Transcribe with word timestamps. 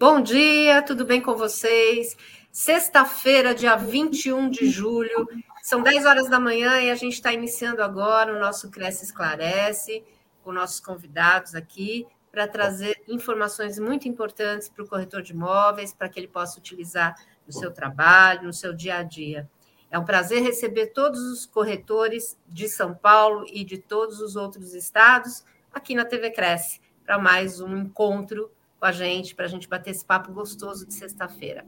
Bom 0.00 0.22
dia, 0.22 0.80
tudo 0.80 1.04
bem 1.04 1.20
com 1.20 1.34
vocês? 1.34 2.16
Sexta-feira, 2.50 3.54
dia 3.54 3.76
21 3.76 4.48
de 4.48 4.66
julho, 4.66 5.28
são 5.62 5.82
10 5.82 6.06
horas 6.06 6.26
da 6.26 6.40
manhã 6.40 6.80
e 6.80 6.90
a 6.90 6.94
gente 6.94 7.12
está 7.12 7.34
iniciando 7.34 7.82
agora 7.82 8.34
o 8.34 8.40
nosso 8.40 8.70
Cresce 8.70 9.04
Esclarece, 9.04 10.02
com 10.42 10.52
nossos 10.52 10.80
convidados 10.80 11.54
aqui, 11.54 12.06
para 12.32 12.48
trazer 12.48 12.96
informações 13.06 13.78
muito 13.78 14.08
importantes 14.08 14.70
para 14.70 14.82
o 14.82 14.88
corretor 14.88 15.20
de 15.20 15.34
imóveis, 15.34 15.92
para 15.92 16.08
que 16.08 16.18
ele 16.18 16.28
possa 16.28 16.58
utilizar 16.58 17.14
no 17.46 17.52
seu 17.52 17.70
trabalho, 17.70 18.44
no 18.44 18.54
seu 18.54 18.72
dia 18.72 18.96
a 18.96 19.02
dia. 19.02 19.50
É 19.90 19.98
um 19.98 20.04
prazer 20.06 20.42
receber 20.42 20.94
todos 20.94 21.20
os 21.20 21.44
corretores 21.44 22.38
de 22.48 22.70
São 22.70 22.94
Paulo 22.94 23.44
e 23.52 23.62
de 23.64 23.76
todos 23.76 24.18
os 24.22 24.34
outros 24.34 24.72
estados 24.72 25.44
aqui 25.70 25.94
na 25.94 26.06
TV 26.06 26.30
Cresce, 26.30 26.80
para 27.04 27.18
mais 27.18 27.60
um 27.60 27.76
encontro 27.76 28.50
com 28.80 28.86
a 28.86 28.92
gente, 28.92 29.34
para 29.34 29.44
a 29.44 29.48
gente 29.48 29.68
bater 29.68 29.90
esse 29.90 30.04
papo 30.04 30.32
gostoso 30.32 30.86
de 30.86 30.94
sexta-feira. 30.94 31.66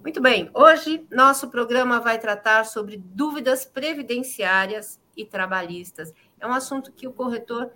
Muito 0.00 0.22
bem, 0.22 0.48
hoje 0.54 1.04
nosso 1.10 1.50
programa 1.50 2.00
vai 2.00 2.18
tratar 2.18 2.64
sobre 2.64 2.96
dúvidas 2.96 3.66
previdenciárias 3.66 5.00
e 5.16 5.26
trabalhistas. 5.26 6.14
É 6.38 6.46
um 6.46 6.52
assunto 6.52 6.92
que 6.92 7.06
o 7.06 7.12
corretor, 7.12 7.72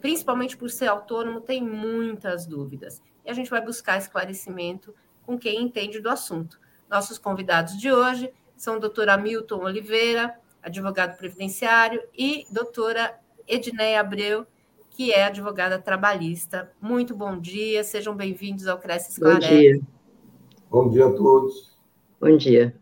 principalmente 0.00 0.56
por 0.56 0.70
ser 0.70 0.86
autônomo, 0.86 1.40
tem 1.40 1.62
muitas 1.62 2.46
dúvidas. 2.46 3.02
E 3.26 3.30
a 3.30 3.34
gente 3.34 3.50
vai 3.50 3.60
buscar 3.60 3.98
esclarecimento 3.98 4.94
com 5.26 5.36
quem 5.36 5.60
entende 5.60 6.00
do 6.00 6.08
assunto. 6.08 6.58
Nossos 6.88 7.18
convidados 7.18 7.76
de 7.76 7.92
hoje 7.92 8.32
são 8.56 8.76
o 8.76 8.80
doutor 8.80 9.10
Hamilton 9.10 9.64
Oliveira, 9.64 10.38
advogado 10.62 11.18
previdenciário, 11.18 12.02
e 12.16 12.46
doutora 12.50 13.18
Edneia 13.46 14.00
Abreu, 14.00 14.46
que 14.98 15.12
é 15.12 15.26
advogada 15.26 15.78
trabalhista. 15.78 16.72
Muito 16.80 17.14
bom 17.14 17.38
dia, 17.38 17.84
sejam 17.84 18.16
bem-vindos 18.16 18.66
ao 18.66 18.80
Cresce 18.80 19.12
Esclarece. 19.12 19.48
Bom 19.48 19.56
dia. 19.56 19.80
Bom 20.68 20.88
dia 20.90 21.06
a 21.06 21.12
todos. 21.12 21.78
Bom 22.20 22.36
dia. 22.36 22.76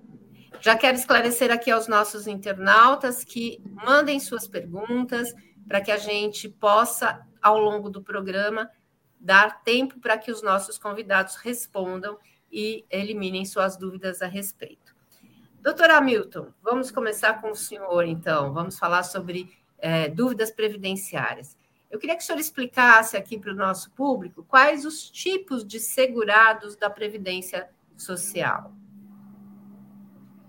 Já 0.58 0.78
quero 0.78 0.96
esclarecer 0.96 1.52
aqui 1.52 1.70
aos 1.70 1.86
nossos 1.86 2.26
internautas 2.26 3.22
que 3.22 3.62
mandem 3.84 4.18
suas 4.18 4.48
perguntas 4.48 5.34
para 5.68 5.82
que 5.82 5.92
a 5.92 5.98
gente 5.98 6.48
possa, 6.48 7.20
ao 7.42 7.58
longo 7.58 7.90
do 7.90 8.02
programa, 8.02 8.70
dar 9.20 9.62
tempo 9.62 10.00
para 10.00 10.16
que 10.16 10.30
os 10.30 10.42
nossos 10.42 10.78
convidados 10.78 11.36
respondam 11.36 12.16
e 12.50 12.86
eliminem 12.90 13.44
suas 13.44 13.76
dúvidas 13.76 14.22
a 14.22 14.26
respeito. 14.26 14.96
Doutor 15.60 15.90
Hamilton, 15.90 16.46
vamos 16.62 16.90
começar 16.90 17.42
com 17.42 17.50
o 17.50 17.54
senhor, 17.54 18.06
então. 18.06 18.54
Vamos 18.54 18.78
falar 18.78 19.02
sobre 19.02 19.54
é, 19.78 20.08
dúvidas 20.08 20.50
previdenciárias. 20.50 21.55
Eu 21.90 21.98
queria 21.98 22.16
que 22.16 22.22
o 22.22 22.26
senhor 22.26 22.38
explicasse 22.38 23.16
aqui 23.16 23.38
para 23.38 23.52
o 23.52 23.56
nosso 23.56 23.90
público 23.92 24.44
quais 24.44 24.84
os 24.84 25.08
tipos 25.08 25.64
de 25.64 25.78
segurados 25.78 26.76
da 26.76 26.90
Previdência 26.90 27.68
Social. 27.96 28.72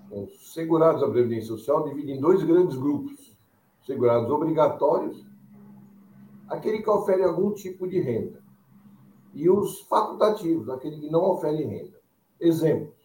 Os 0.10 0.54
segurados 0.54 1.02
da 1.02 1.10
Previdência 1.10 1.48
Social 1.48 1.84
dividem 1.84 2.18
em 2.18 2.20
dois 2.20 2.44
grandes 2.44 2.76
grupos: 2.76 3.38
segurados 3.86 4.30
obrigatórios, 4.32 5.26
aquele 6.50 6.82
que 6.82 6.90
oferece 6.90 7.30
algum 7.30 7.54
tipo 7.54 7.88
de 7.88 8.00
renda, 8.00 8.42
e 9.34 9.50
os 9.50 9.82
facultativos, 9.82 10.70
aquele 10.70 11.00
que 11.00 11.10
não 11.10 11.24
oferece 11.32 11.64
renda. 11.64 12.02
Exemplos: 12.40 12.98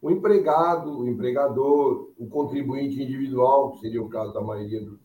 o 0.00 0.10
empregado, 0.10 1.00
o 1.00 1.08
empregador, 1.08 2.12
o 2.16 2.26
contribuinte 2.28 3.02
individual, 3.02 3.72
que 3.72 3.80
seria 3.80 4.02
o 4.02 4.08
caso 4.08 4.32
da 4.32 4.40
maioria 4.40 4.80
do, 4.80 5.00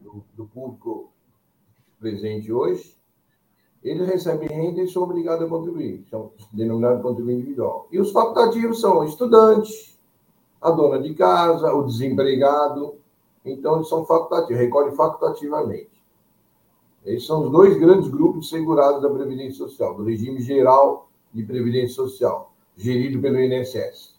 do, 0.00 0.24
do 0.36 0.46
público 0.46 1.12
presente 2.02 2.52
hoje, 2.52 2.94
eles 3.82 4.06
recebem 4.06 4.48
renda 4.48 4.82
e 4.82 4.88
são 4.88 5.04
obrigados 5.04 5.46
a 5.46 5.48
contribuir, 5.48 6.04
são 6.10 6.32
denominados 6.52 7.02
contribuinte 7.02 7.40
individual. 7.40 7.88
E 7.90 7.98
os 7.98 8.12
facultativos 8.12 8.80
são 8.80 8.98
o 8.98 9.04
estudante, 9.04 9.98
a 10.60 10.70
dona 10.70 11.00
de 11.00 11.14
casa, 11.14 11.72
o 11.72 11.84
desempregado, 11.84 12.96
então 13.44 13.76
eles 13.76 13.88
são 13.88 14.04
facultativos, 14.04 14.60
recolhem 14.60 14.94
facultativamente. 14.94 15.90
Esses 17.04 17.26
são 17.26 17.44
os 17.44 17.50
dois 17.50 17.76
grandes 17.78 18.08
grupos 18.08 18.48
segurados 18.48 19.02
da 19.02 19.10
Previdência 19.10 19.58
Social, 19.58 19.94
do 19.94 20.04
regime 20.04 20.40
geral 20.40 21.08
de 21.32 21.42
Previdência 21.42 21.94
Social, 21.94 22.52
gerido 22.76 23.20
pelo 23.20 23.40
INSS. 23.40 24.14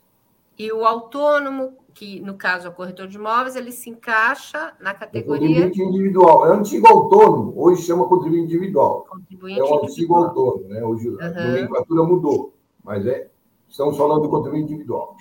E 0.57 0.71
o 0.71 0.85
autônomo, 0.85 1.77
que 1.93 2.19
no 2.19 2.35
caso 2.35 2.67
é 2.67 2.69
o 2.69 2.73
corretor 2.73 3.07
de 3.07 3.17
imóveis, 3.17 3.55
ele 3.55 3.71
se 3.71 3.89
encaixa 3.89 4.73
na 4.79 4.93
categoria. 4.93 5.47
Contribuinte 5.47 5.81
individual. 5.81 6.45
É 6.45 6.49
o 6.49 6.53
antigo 6.53 6.87
autônomo, 6.87 7.53
hoje 7.55 7.83
chama 7.83 8.07
contribuinte 8.07 8.53
individual. 8.53 9.05
Contribuinte 9.09 9.59
é 9.59 9.63
o 9.63 9.67
antigo 9.67 9.89
individual. 9.89 10.23
autônomo, 10.23 10.69
né? 10.69 10.83
Hoje 10.83 11.09
uhum. 11.09 11.17
a 11.21 11.29
nomenclatura 11.29 12.03
mudou, 12.03 12.53
mas 12.83 13.05
é, 13.05 13.29
estamos 13.69 13.97
falando 13.97 14.23
do 14.23 14.29
contribuinte 14.29 14.73
individual. 14.73 15.15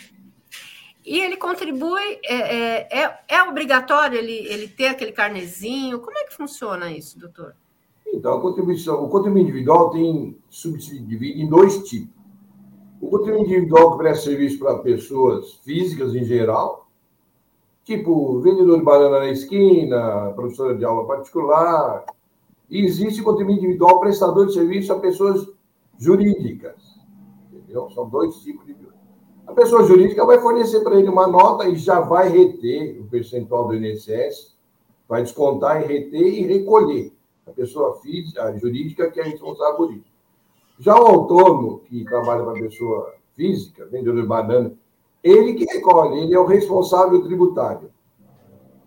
E 1.04 1.18
ele 1.18 1.36
contribui, 1.36 2.20
é, 2.24 2.34
é, 2.34 3.02
é, 3.02 3.18
é, 3.28 3.42
obrigatório 3.42 4.16
ele, 4.16 4.46
ele 4.46 4.68
ter 4.68 4.86
aquele 4.86 5.10
carnezinho? 5.12 5.98
Como 5.98 6.16
é 6.16 6.24
que 6.24 6.34
funciona 6.34 6.92
isso, 6.92 7.18
doutor? 7.18 7.54
Então, 8.06 8.38
a 8.38 8.40
contribuição, 8.40 9.02
o 9.02 9.08
contribuinte 9.08 9.50
individual 9.50 9.90
tem 9.90 10.38
subdivide 10.48 11.42
em 11.42 11.48
dois 11.48 11.82
tipos. 11.88 12.21
O 13.02 13.08
contribuinte 13.10 13.50
individual 13.50 13.92
que 13.92 13.98
presta 13.98 14.26
serviço 14.26 14.60
para 14.60 14.78
pessoas 14.78 15.54
físicas 15.64 16.14
em 16.14 16.22
geral, 16.24 16.86
tipo 17.82 18.38
vendedor 18.38 18.78
de 18.78 18.84
banana 18.84 19.18
na 19.18 19.30
esquina, 19.30 20.32
professora 20.36 20.76
de 20.76 20.84
aula 20.84 21.04
particular. 21.04 22.04
E 22.70 22.80
existe 22.84 23.20
o 23.20 23.24
contribuinte 23.24 23.64
individual 23.64 23.98
prestador 23.98 24.46
de 24.46 24.54
serviço 24.54 24.92
a 24.92 25.00
pessoas 25.00 25.48
jurídicas. 25.98 26.96
Entendeu? 27.52 27.90
São 27.90 28.08
dois 28.08 28.36
tipos 28.36 28.64
de. 28.66 28.76
A 29.48 29.52
pessoa 29.52 29.82
jurídica 29.82 30.24
vai 30.24 30.38
fornecer 30.38 30.78
para 30.84 30.94
ele 30.94 31.08
uma 31.08 31.26
nota 31.26 31.68
e 31.68 31.74
já 31.74 31.98
vai 31.98 32.28
reter 32.28 33.00
o 33.00 33.04
percentual 33.08 33.66
do 33.66 33.74
INSS, 33.74 34.56
vai 35.08 35.24
descontar 35.24 35.82
e 35.82 35.86
reter 35.86 36.22
e 36.22 36.42
recolher. 36.42 37.12
A 37.48 37.50
pessoa 37.50 38.00
física, 38.00 38.44
a 38.44 38.56
jurídica, 38.56 39.10
que 39.10 39.18
é 39.18 39.24
responsável 39.24 39.76
por 39.76 39.92
isso. 39.92 40.11
Já 40.82 41.00
o 41.00 41.06
autônomo, 41.06 41.78
que 41.88 42.04
trabalha 42.04 42.42
para 42.42 42.54
pessoa 42.54 43.14
física, 43.36 43.86
vendedor 43.86 44.20
de 44.20 44.26
banana, 44.26 44.72
ele 45.22 45.54
que 45.54 45.64
recolhe, 45.64 46.18
ele 46.18 46.34
é 46.34 46.38
o 46.40 46.44
responsável 46.44 47.22
tributário. 47.22 47.88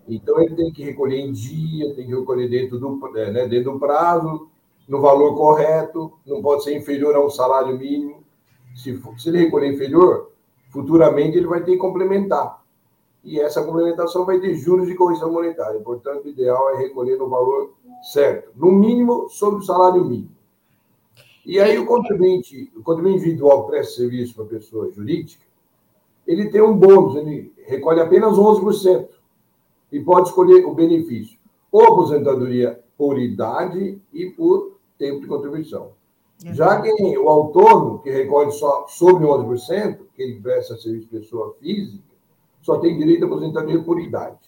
Então, 0.06 0.38
ele 0.38 0.54
tem 0.54 0.70
que 0.70 0.84
recolher 0.84 1.20
em 1.20 1.32
dia, 1.32 1.94
tem 1.94 2.06
que 2.06 2.14
recolher 2.14 2.50
dentro 2.50 2.78
do, 2.78 3.16
é, 3.16 3.30
né, 3.32 3.48
dentro 3.48 3.72
do 3.72 3.78
prazo, 3.78 4.46
no 4.86 5.00
valor 5.00 5.34
correto, 5.36 6.12
não 6.26 6.42
pode 6.42 6.64
ser 6.64 6.76
inferior 6.76 7.16
a 7.16 7.24
um 7.24 7.30
salário 7.30 7.78
mínimo. 7.78 8.22
Se, 8.74 9.02
se 9.16 9.30
ele 9.30 9.38
recolher 9.38 9.72
inferior, 9.72 10.32
futuramente 10.68 11.38
ele 11.38 11.46
vai 11.46 11.64
ter 11.64 11.72
que 11.72 11.78
complementar. 11.78 12.62
E 13.24 13.40
essa 13.40 13.64
complementação 13.64 14.26
vai 14.26 14.38
ter 14.38 14.54
juros 14.54 14.86
de 14.86 14.94
correção 14.94 15.32
monetária. 15.32 15.80
Portanto, 15.80 16.26
o 16.26 16.28
ideal 16.28 16.74
é 16.74 16.76
recolher 16.76 17.16
no 17.16 17.30
valor 17.30 17.72
certo, 18.12 18.50
no 18.54 18.70
mínimo 18.70 19.30
sobre 19.30 19.60
o 19.60 19.62
salário 19.62 20.04
mínimo. 20.04 20.35
E 21.46 21.60
aí 21.60 21.78
o 21.78 21.86
contribuinte, 21.86 22.72
o 22.76 22.82
contribuinte 22.82 23.18
individual 23.18 23.64
que 23.64 23.70
presta 23.70 23.94
serviço 23.94 24.34
para 24.34 24.46
pessoa 24.46 24.90
jurídica, 24.90 25.46
ele 26.26 26.50
tem 26.50 26.60
um 26.60 26.76
bônus, 26.76 27.14
ele 27.14 27.52
recolhe 27.64 28.00
apenas 28.00 28.36
11% 28.36 29.08
e 29.92 30.00
pode 30.00 30.28
escolher 30.28 30.64
o 30.64 30.74
benefício, 30.74 31.38
ou 31.70 31.84
aposentadoria 31.84 32.80
por 32.98 33.16
idade 33.16 34.02
e 34.12 34.26
por 34.30 34.72
tempo 34.98 35.20
de 35.20 35.28
contribuição. 35.28 35.92
Já 36.52 36.82
quem, 36.82 37.16
o 37.16 37.28
autônomo, 37.28 38.00
que 38.00 38.10
recolhe 38.10 38.50
só 38.50 38.84
sobre 38.88 39.24
11%, 39.24 40.00
que 40.16 40.22
ele 40.22 40.40
presta 40.40 40.76
serviço 40.76 41.08
pessoa 41.08 41.54
física, 41.60 42.02
só 42.60 42.78
tem 42.78 42.98
direito 42.98 43.22
à 43.22 43.26
aposentadoria 43.28 43.82
por 43.84 44.00
idade. 44.00 44.38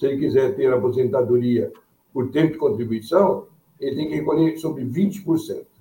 Se 0.00 0.06
ele 0.06 0.18
quiser 0.18 0.56
ter 0.56 0.72
aposentadoria 0.72 1.72
por 2.12 2.32
tempo 2.32 2.54
de 2.54 2.58
contribuição, 2.58 3.46
ele 3.78 3.94
tem 3.94 4.08
que 4.08 4.16
recolher 4.16 4.58
sobre 4.58 4.84
20%. 4.84 5.71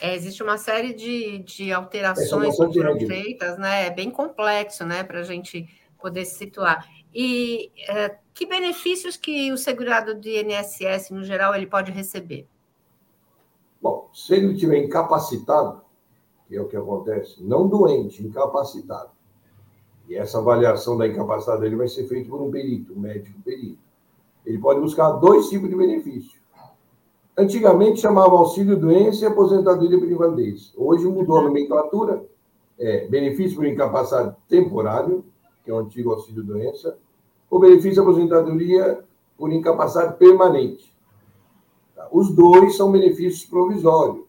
É, 0.00 0.14
existe 0.14 0.42
uma 0.42 0.58
série 0.58 0.92
de, 0.92 1.38
de 1.38 1.72
alterações 1.72 2.56
que 2.56 2.74
foram 2.74 2.98
feitas, 2.98 3.58
né? 3.58 3.86
É 3.86 3.90
bem 3.90 4.10
complexo, 4.10 4.84
né, 4.84 5.04
para 5.04 5.20
a 5.20 5.22
gente 5.22 5.68
poder 6.00 6.24
se 6.24 6.36
situar. 6.36 6.86
E 7.14 7.70
é, 7.88 8.18
que 8.34 8.44
benefícios 8.44 9.16
que 9.16 9.52
o 9.52 9.56
segurado 9.56 10.14
de 10.14 10.40
INSS, 10.40 11.10
no 11.10 11.22
geral, 11.22 11.54
ele 11.54 11.66
pode 11.66 11.92
receber? 11.92 12.46
Bom, 13.80 14.10
se 14.12 14.34
ele 14.34 14.52
estiver 14.52 14.78
incapacitado, 14.78 15.82
que 16.48 16.56
é 16.56 16.60
o 16.60 16.68
que 16.68 16.76
acontece, 16.76 17.42
não 17.42 17.68
doente, 17.68 18.22
incapacitado, 18.22 19.10
e 20.08 20.16
essa 20.16 20.38
avaliação 20.38 20.98
da 20.98 21.06
incapacidade 21.06 21.62
dele 21.62 21.76
vai 21.76 21.88
ser 21.88 22.06
feita 22.06 22.28
por 22.28 22.42
um 22.42 22.50
perito, 22.50 22.92
um 22.92 23.00
médico 23.00 23.40
perito. 23.42 23.78
Ele 24.44 24.58
pode 24.58 24.80
buscar 24.80 25.12
dois 25.12 25.48
tipos 25.48 25.70
de 25.70 25.76
benefício. 25.76 26.38
Antigamente 27.36 28.00
chamava 28.00 28.36
auxílio 28.36 28.76
doença 28.76 29.24
e 29.24 29.26
aposentadoria 29.26 29.98
por 29.98 30.08
invalidez. 30.08 30.72
Hoje 30.76 31.04
mudou 31.06 31.38
a 31.38 31.42
nomenclatura, 31.42 32.24
é, 32.78 33.08
benefício 33.08 33.56
por 33.56 33.66
incapacidade 33.66 34.36
temporário, 34.48 35.24
que 35.64 35.70
é 35.70 35.74
o 35.74 35.78
antigo 35.78 36.12
auxílio 36.12 36.44
doença, 36.44 36.96
ou 37.50 37.58
benefício 37.58 37.94
de 37.94 38.00
aposentadoria 38.00 39.04
por 39.36 39.52
incapacidade 39.52 40.16
permanente. 40.16 40.94
Tá? 41.96 42.08
Os 42.12 42.30
dois 42.30 42.76
são 42.76 42.92
benefícios 42.92 43.44
provisórios, 43.44 44.24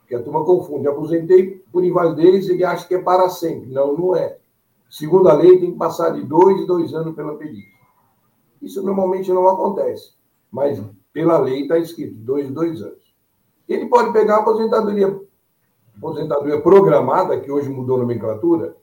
Porque 0.00 0.14
a 0.14 0.22
turma 0.22 0.44
confunde. 0.44 0.86
Aposentei 0.86 1.64
por 1.72 1.82
invalidez 1.82 2.48
e 2.48 2.62
acha 2.62 2.86
que 2.86 2.96
é 2.96 3.00
para 3.00 3.30
sempre. 3.30 3.70
Não, 3.70 3.96
não 3.96 4.14
é. 4.14 4.36
Segundo 4.90 5.30
a 5.30 5.32
lei, 5.32 5.58
tem 5.58 5.72
que 5.72 5.78
passar 5.78 6.10
de 6.10 6.22
dois 6.22 6.66
dois 6.66 6.92
anos 6.92 7.14
pela 7.14 7.34
perícia. 7.36 7.72
Isso 8.60 8.82
normalmente 8.82 9.32
não 9.32 9.48
acontece. 9.48 10.12
Mas 10.50 10.78
pela 11.12 11.38
lei 11.38 11.62
está 11.62 11.78
escrito 11.78 12.14
dois 12.14 12.48
em 12.48 12.52
dois 12.52 12.82
anos. 12.82 13.14
Ele 13.68 13.86
pode 13.86 14.12
pegar 14.12 14.36
a 14.36 14.40
aposentadoria, 14.40 15.20
aposentadoria 15.96 16.60
programada, 16.60 17.38
que 17.40 17.50
hoje 17.50 17.68
mudou 17.68 17.96
a 17.96 18.00
nomenclatura, 18.00 18.76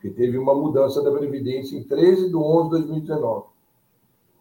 que 0.00 0.10
teve 0.10 0.38
uma 0.38 0.54
mudança 0.54 1.02
da 1.02 1.10
Previdência 1.10 1.76
em 1.76 1.82
13 1.82 2.28
de 2.28 2.36
11 2.36 2.64
de 2.64 2.70
2019. 2.70 3.46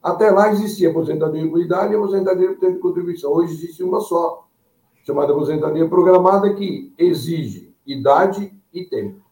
Até 0.01 0.29
lá 0.29 0.51
existia 0.51 0.89
aposentadoria 0.89 1.49
por 1.49 1.59
idade 1.59 1.93
e 1.93 1.95
aposentadoria 1.95 2.49
por 2.49 2.59
tempo 2.59 2.73
de 2.73 2.79
contribuição. 2.79 3.31
Hoje 3.31 3.53
existe 3.53 3.83
uma 3.83 3.99
só, 3.99 4.47
chamada 5.03 5.33
aposentadoria 5.33 5.87
programada, 5.87 6.53
que 6.53 6.93
exige 6.97 7.75
idade 7.85 8.53
e 8.73 8.85
tempo. 8.85 9.26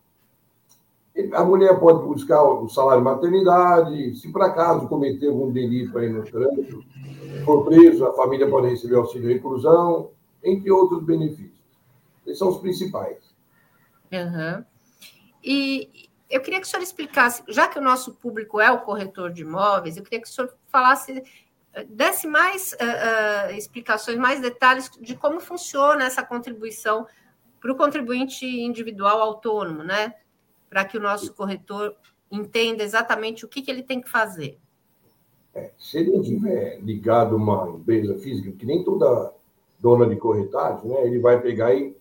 A 1.33 1.43
mulher 1.43 1.79
pode 1.79 2.03
buscar 2.05 2.43
o 2.43 2.67
salário 2.67 3.01
de 3.01 3.05
maternidade, 3.05 4.15
se 4.15 4.31
por 4.31 4.41
acaso 4.41 4.87
cometer 4.87 5.29
algum 5.29 5.51
delito 5.51 5.97
aí 5.97 6.09
no 6.09 6.23
trânsito, 6.23 6.83
for 7.45 7.63
preso, 7.63 8.05
a 8.05 8.13
família 8.13 8.49
pode 8.49 8.67
receber 8.67 8.95
auxílio 8.95 9.27
de 9.27 9.33
reclusão, 9.35 10.11
entre 10.43 10.69
outros 10.69 11.03
benefícios. 11.03 11.55
Esses 12.25 12.37
são 12.37 12.49
os 12.49 12.57
principais. 12.57 13.17
Uhum. 14.11 14.63
E 15.43 16.09
eu 16.29 16.41
queria 16.41 16.59
que 16.59 16.67
o 16.67 16.69
senhor 16.69 16.83
explicasse, 16.83 17.43
já 17.47 17.67
que 17.67 17.79
o 17.79 17.81
nosso 17.81 18.15
público 18.15 18.59
é 18.59 18.71
o 18.71 18.81
corretor 18.81 19.31
de 19.31 19.43
imóveis, 19.43 19.95
eu 19.95 20.03
queria 20.03 20.21
que 20.21 20.27
o 20.27 20.31
senhor 20.31 20.53
falasse 20.67 21.23
desse 21.89 22.27
mais 22.27 22.73
uh, 22.73 23.51
uh, 23.51 23.55
explicações, 23.55 24.17
mais 24.17 24.39
detalhes 24.39 24.89
de 24.99 25.15
como 25.15 25.39
funciona 25.39 26.05
essa 26.05 26.23
contribuição 26.23 27.05
para 27.59 27.71
o 27.71 27.75
contribuinte 27.75 28.45
individual 28.45 29.21
autônomo, 29.21 29.83
né? 29.83 30.13
Para 30.75 30.83
que 30.83 30.97
o 30.97 31.01
nosso 31.01 31.33
corretor 31.33 31.95
entenda 32.29 32.83
exatamente 32.83 33.45
o 33.45 33.47
que, 33.47 33.61
que 33.61 33.71
ele 33.71 33.81
tem 33.81 34.01
que 34.01 34.09
fazer. 34.09 34.59
É, 35.53 35.71
se 35.77 35.99
ele 35.99 36.17
estiver 36.17 36.81
ligado 36.81 37.33
a 37.33 37.37
uma 37.37 37.69
empresa 37.69 38.17
física, 38.17 38.51
que 38.51 38.65
nem 38.65 38.83
toda 38.83 39.31
dona 39.79 40.05
de 40.05 40.17
corretagem, 40.17 40.89
né, 40.89 41.07
ele 41.07 41.19
vai 41.19 41.41
pegar 41.41 41.73
e 41.73 41.95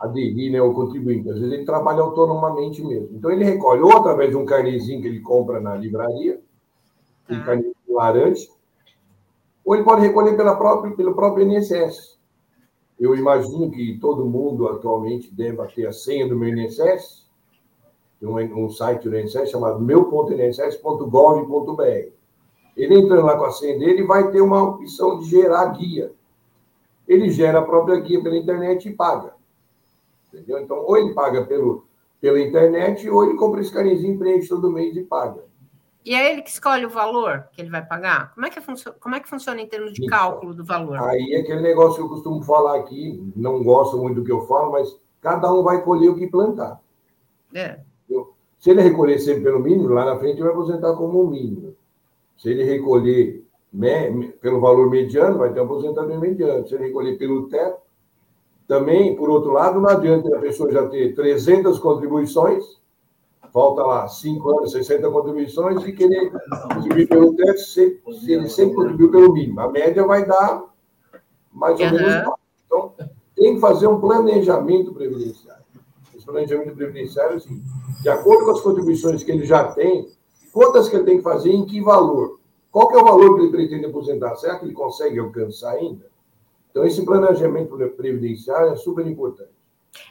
aderir 0.00 0.52
né, 0.52 0.56
ao 0.56 0.72
contribuinte. 0.72 1.28
Às 1.28 1.38
vezes 1.38 1.52
ele 1.52 1.66
trabalha 1.66 2.00
autonomamente 2.00 2.82
mesmo. 2.82 3.10
Então 3.14 3.30
ele 3.30 3.44
recolhe 3.44 3.82
ou 3.82 3.94
através 3.94 4.30
de 4.30 4.36
um 4.36 4.46
carnezinho 4.46 5.02
que 5.02 5.08
ele 5.08 5.20
compra 5.20 5.60
na 5.60 5.74
livraria, 5.74 6.40
um 7.28 7.38
tá. 7.40 7.44
carnezinho 7.44 7.74
laranja, 7.90 8.48
ou 9.62 9.74
ele 9.74 9.84
pode 9.84 10.00
recolher 10.00 10.34
pela 10.34 10.56
própria, 10.56 10.96
pelo 10.96 11.14
próprio 11.14 11.46
INSS. 11.46 12.18
Eu 12.98 13.14
imagino 13.14 13.70
que 13.70 13.98
todo 13.98 14.24
mundo 14.24 14.66
atualmente 14.66 15.30
deva 15.30 15.66
ter 15.66 15.86
a 15.86 15.92
senha 15.92 16.26
do 16.26 16.34
meu 16.34 16.48
INSS, 16.48 17.25
um, 18.22 18.64
um 18.64 18.70
site 18.70 19.08
do 19.08 19.16
INSS 19.16 19.50
chamado 19.50 19.80
meu.inss.gov.br. 19.80 22.16
Ele 22.76 22.94
entrando 22.94 23.24
lá 23.24 23.38
com 23.38 23.44
a 23.44 23.50
senha 23.50 23.78
dele, 23.78 24.04
vai 24.04 24.30
ter 24.30 24.40
uma 24.40 24.62
opção 24.62 25.18
de 25.18 25.26
gerar 25.26 25.66
guia. 25.66 26.12
Ele 27.08 27.30
gera 27.30 27.60
a 27.60 27.62
própria 27.62 27.98
guia 28.00 28.22
pela 28.22 28.36
internet 28.36 28.88
e 28.88 28.92
paga. 28.92 29.34
Entendeu? 30.28 30.58
Então, 30.58 30.84
ou 30.84 30.96
ele 30.96 31.14
paga 31.14 31.44
pelo, 31.44 31.86
pela 32.20 32.40
internet, 32.40 33.08
ou 33.08 33.24
ele 33.24 33.38
compra 33.38 33.60
esse 33.60 33.72
carnezinho, 33.72 34.18
preenche 34.18 34.48
todo 34.48 34.70
mês 34.70 34.96
e 34.96 35.02
paga. 35.02 35.44
E 36.04 36.14
é 36.14 36.30
ele 36.30 36.42
que 36.42 36.50
escolhe 36.50 36.86
o 36.86 36.90
valor 36.90 37.48
que 37.52 37.60
ele 37.60 37.70
vai 37.70 37.84
pagar? 37.84 38.32
Como 38.34 38.46
é 38.46 38.50
que, 38.50 38.60
funciona, 38.60 38.96
como 39.00 39.14
é 39.16 39.20
que 39.20 39.28
funciona 39.28 39.60
em 39.60 39.66
termos 39.66 39.92
de 39.92 40.04
então, 40.04 40.16
cálculo 40.16 40.54
do 40.54 40.64
valor? 40.64 41.00
Aí 41.00 41.34
é 41.34 41.40
aquele 41.40 41.60
negócio 41.60 41.96
que 41.96 42.02
eu 42.02 42.08
costumo 42.08 42.44
falar 42.44 42.78
aqui, 42.78 43.32
não 43.34 43.62
gosto 43.64 43.98
muito 43.98 44.20
do 44.20 44.24
que 44.24 44.30
eu 44.30 44.46
falo, 44.46 44.70
mas 44.70 44.96
cada 45.20 45.52
um 45.52 45.64
vai 45.64 45.82
colher 45.82 46.10
o 46.10 46.16
que 46.16 46.28
plantar. 46.28 46.80
É. 47.52 47.80
Se 48.66 48.70
ele 48.70 48.82
recolher 48.82 49.20
sempre 49.20 49.44
pelo 49.44 49.60
mínimo, 49.60 49.90
lá 49.90 50.04
na 50.04 50.18
frente 50.18 50.38
ele 50.38 50.42
vai 50.42 50.50
aposentar 50.50 50.92
como 50.94 51.24
mínimo. 51.24 51.76
Se 52.36 52.50
ele 52.50 52.64
recolher 52.64 53.44
me, 53.72 54.32
pelo 54.40 54.60
valor 54.60 54.90
mediano, 54.90 55.38
vai 55.38 55.52
ter 55.52 55.60
aposentadoria 55.60 56.18
mediano. 56.18 56.66
Se 56.66 56.74
ele 56.74 56.88
recolher 56.88 57.16
pelo 57.16 57.48
teto, 57.48 57.78
também, 58.66 59.14
por 59.14 59.30
outro 59.30 59.52
lado, 59.52 59.80
não 59.80 59.88
adianta 59.88 60.36
a 60.36 60.40
pessoa 60.40 60.72
já 60.72 60.84
ter 60.88 61.14
300 61.14 61.78
contribuições 61.78 62.64
falta 63.52 63.82
lá 63.84 64.08
cinco 64.08 64.58
anos, 64.58 64.72
60 64.72 65.12
contribuições, 65.12 65.84
e 65.84 65.92
querer 65.92 66.32
contribuir 66.64 67.06
pelo 67.06 67.36
teto, 67.36 67.60
se, 67.60 68.02
se 68.20 68.32
ele 68.32 68.48
sempre 68.48 68.74
contribuiu 68.74 69.12
pelo 69.12 69.32
mínimo. 69.32 69.60
A 69.60 69.70
média 69.70 70.04
vai 70.04 70.26
dar 70.26 70.64
mais 71.52 71.78
ou 71.78 71.86
uhum. 71.86 71.92
menos. 71.92 72.34
Então, 72.66 72.94
tem 73.36 73.54
que 73.54 73.60
fazer 73.60 73.86
um 73.86 74.00
planejamento 74.00 74.92
previdenciário. 74.92 75.55
Planejamento 76.26 76.74
previdenciário, 76.74 77.36
assim, 77.36 77.62
de 78.02 78.08
acordo 78.08 78.44
com 78.44 78.50
as 78.50 78.60
contribuições 78.60 79.22
que 79.22 79.30
ele 79.30 79.46
já 79.46 79.72
tem, 79.72 80.10
quantas 80.52 80.88
que 80.88 80.96
ele 80.96 81.04
tem 81.04 81.18
que 81.18 81.22
fazer 81.22 81.50
em 81.50 81.64
que 81.64 81.80
valor? 81.80 82.40
Qual 82.70 82.88
que 82.88 82.96
é 82.96 82.98
o 82.98 83.04
valor 83.04 83.36
que 83.36 83.42
ele 83.42 83.52
pretende 83.52 83.86
aposentar? 83.86 84.36
Será 84.36 84.58
que 84.58 84.66
ele 84.66 84.74
consegue 84.74 85.18
alcançar 85.18 85.70
ainda? 85.72 86.06
Então, 86.70 86.84
esse 86.84 87.02
planejamento 87.06 87.74
previdenciário 87.96 88.72
é 88.72 88.76
super 88.76 89.06
importante. 89.06 89.56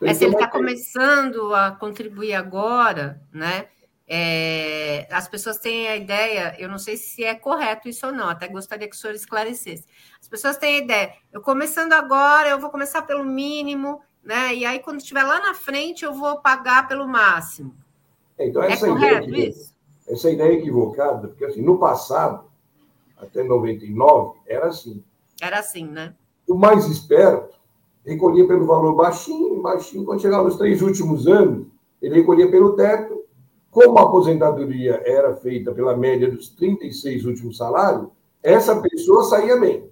É, 0.01 0.13
se 0.13 0.25
ele 0.25 0.33
está 0.33 0.49
começando 0.49 1.53
a 1.53 1.71
contribuir 1.71 2.33
agora, 2.33 3.21
né? 3.31 3.67
É, 4.07 5.07
as 5.11 5.27
pessoas 5.27 5.57
têm 5.57 5.87
a 5.87 5.95
ideia, 5.95 6.55
eu 6.59 6.69
não 6.69 6.77
sei 6.77 6.95
se 6.95 7.23
é 7.23 7.33
correto 7.33 7.89
isso 7.89 8.05
ou 8.05 8.11
não, 8.11 8.29
até 8.29 8.47
gostaria 8.47 8.87
que 8.87 8.95
o 8.95 8.99
senhor 8.99 9.15
esclarecesse. 9.15 9.85
As 10.21 10.27
pessoas 10.27 10.57
têm 10.57 10.75
a 10.75 10.83
ideia, 10.83 11.13
eu 11.33 11.41
começando 11.41 11.93
agora, 11.93 12.49
eu 12.49 12.59
vou 12.59 12.69
começar 12.69 13.01
pelo 13.01 13.23
mínimo, 13.23 14.01
né? 14.25 14.53
E 14.55 14.65
aí, 14.65 14.79
quando 14.79 14.97
estiver 14.97 15.23
lá 15.23 15.39
na 15.39 15.53
frente, 15.53 16.03
eu 16.03 16.13
vou 16.13 16.39
pagar 16.39 16.87
pelo 16.87 17.07
máximo. 17.07 17.73
É, 18.37 18.47
então, 18.47 18.63
é 18.63 18.75
correto 18.75 19.29
ideia, 19.29 19.49
isso? 19.49 19.73
Essa 20.07 20.29
ideia 20.29 20.53
é 20.53 20.55
equivocada, 20.55 21.27
porque 21.27 21.45
assim, 21.45 21.61
no 21.61 21.77
passado, 21.77 22.45
até 23.17 23.43
99, 23.43 24.39
era 24.45 24.67
assim. 24.67 25.03
Era 25.41 25.59
assim, 25.59 25.85
né? 25.85 26.13
O 26.47 26.55
mais 26.55 26.87
esperto 26.87 27.55
recolhia 28.05 28.47
pelo 28.47 28.65
valor 28.65 28.95
baixinho, 28.95 29.61
baixinho. 29.61 30.05
Quando 30.05 30.21
chegava 30.21 30.43
nos 30.43 30.57
três 30.57 30.81
últimos 30.81 31.27
anos, 31.27 31.67
ele 32.01 32.15
recolhia 32.15 32.49
pelo 32.49 32.75
teto. 32.75 33.23
Como 33.71 33.97
a 33.97 34.03
aposentadoria 34.03 35.01
era 35.05 35.35
feita 35.35 35.73
pela 35.73 35.97
média 35.97 36.31
dos 36.31 36.49
36 36.49 37.25
últimos 37.25 37.57
salários, 37.57 38.07
essa 38.41 38.79
pessoa 38.79 39.23
saía 39.25 39.57
bem. 39.59 39.89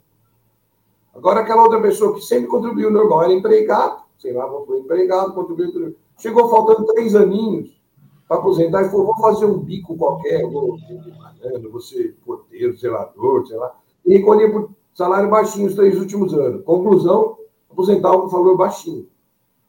Agora, 1.13 1.41
aquela 1.41 1.63
outra 1.63 1.81
pessoa 1.81 2.13
que 2.13 2.21
sempre 2.21 2.47
contribuiu 2.47 2.89
normal, 2.89 3.23
era 3.23 3.33
empregado, 3.33 4.02
sei 4.23 4.31
lá, 4.31 4.49
foi 4.65 4.79
empregado, 4.79 5.33
contribuiu, 5.33 5.95
chegou 6.17 6.49
faltando 6.49 6.87
três 6.93 7.13
aninhos 7.13 7.77
para 8.25 8.37
aposentar 8.37 8.83
e 8.83 8.89
falou: 8.89 9.07
vou 9.07 9.17
fazer 9.17 9.45
um 9.45 9.59
bico 9.59 9.97
qualquer, 9.97 10.41
vou, 10.49 10.77
vou 11.69 11.81
ser 11.81 12.15
porteiro, 12.25 12.77
zelador, 12.77 13.45
sei 13.45 13.57
lá. 13.57 13.75
E 14.05 14.17
recolhia 14.17 14.49
por 14.49 14.71
salário 14.93 15.29
baixinho 15.29 15.67
os 15.67 15.75
três 15.75 15.99
últimos 15.99 16.33
anos. 16.33 16.63
Conclusão: 16.63 17.37
aposentava 17.69 18.21
com 18.21 18.29
valor 18.29 18.55
baixinho. 18.55 19.07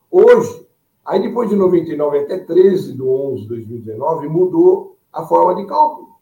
Hoje, 0.09 0.69
aí 1.05 1.21
depois 1.21 1.51
de 1.51 1.57
99 1.57 2.19
até 2.21 2.39
13 2.39 2.93
de 2.93 3.03
11 3.03 3.43
de 3.43 3.49
2019, 3.49 4.29
mudou 4.29 4.97
a 5.13 5.27
forma 5.27 5.57
de 5.57 5.67
cálculo. 5.67 6.15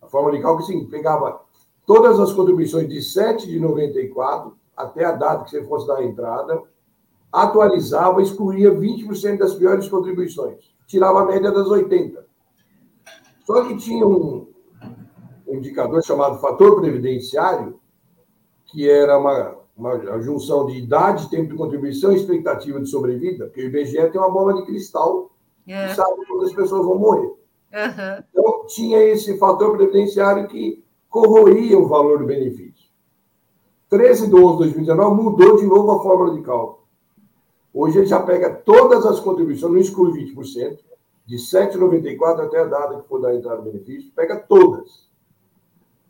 A 0.00 0.06
forma 0.06 0.30
de 0.30 0.40
cálculo, 0.40 0.64
sim, 0.64 0.86
pegava 0.86 1.40
todas 1.84 2.20
as 2.20 2.32
contribuições 2.32 2.88
de 2.88 3.02
7 3.02 3.48
de 3.48 3.58
94 3.58 4.56
até 4.76 5.04
a 5.04 5.10
data 5.10 5.42
que 5.42 5.50
você 5.50 5.64
fosse 5.64 5.88
dar 5.88 5.96
a 5.96 6.04
entrada, 6.04 6.62
atualizava, 7.32 8.22
excluía 8.22 8.70
20% 8.70 9.38
das 9.38 9.54
piores 9.54 9.88
contribuições, 9.88 10.74
tirava 10.86 11.22
a 11.22 11.26
média 11.26 11.50
das 11.50 11.66
80. 11.68 12.26
Só 13.44 13.64
que 13.64 13.76
tinha 13.76 14.06
um, 14.06 14.48
um 15.46 15.54
indicador 15.56 16.02
chamado 16.02 16.38
fator 16.38 16.80
previdenciário, 16.80 17.80
que 18.66 18.88
era 18.88 19.18
uma, 19.18 19.56
uma 19.76 20.20
junção 20.20 20.66
de 20.66 20.78
idade, 20.78 21.30
tempo 21.30 21.50
de 21.50 21.56
contribuição 21.56 22.12
e 22.12 22.16
expectativa 22.16 22.80
de 22.80 22.88
sobrevida, 22.88 23.46
porque 23.46 23.62
o 23.62 23.66
IBGE 23.66 24.10
tem 24.10 24.20
uma 24.20 24.30
bola 24.30 24.54
de 24.54 24.66
cristal 24.66 25.30
é. 25.68 25.94
sabe 25.94 26.24
quando 26.26 26.44
as 26.44 26.52
pessoas 26.52 26.84
vão 26.84 26.98
morrer. 26.98 27.26
Uhum. 27.26 28.24
Então, 28.30 28.66
tinha 28.66 28.98
esse 29.02 29.36
fator 29.38 29.76
previdenciário 29.76 30.48
que 30.48 30.82
corroía 31.10 31.78
o 31.78 31.86
valor 31.86 32.18
do 32.18 32.26
benefício. 32.26 32.88
13 33.90 34.28
de 34.28 34.34
11 34.34 34.52
de 34.52 34.58
2019 34.58 35.22
mudou 35.22 35.56
de 35.56 35.66
novo 35.66 35.92
a 35.92 36.02
fórmula 36.02 36.34
de 36.34 36.42
cálculo. 36.42 36.87
Hoje 37.80 37.98
ele 37.98 38.06
já 38.06 38.20
pega 38.20 38.52
todas 38.52 39.06
as 39.06 39.20
contribuições, 39.20 39.72
não 39.72 39.78
exclui 39.78 40.10
20%, 40.24 40.80
de 41.24 41.36
7,94 41.36 42.40
até 42.40 42.58
a 42.58 42.64
data 42.64 43.00
que 43.00 43.06
for 43.08 43.20
dar 43.20 43.28
a 43.28 43.36
entrada 43.36 43.62
do 43.62 43.70
benefício, 43.70 44.10
pega 44.16 44.36
todas. 44.36 45.08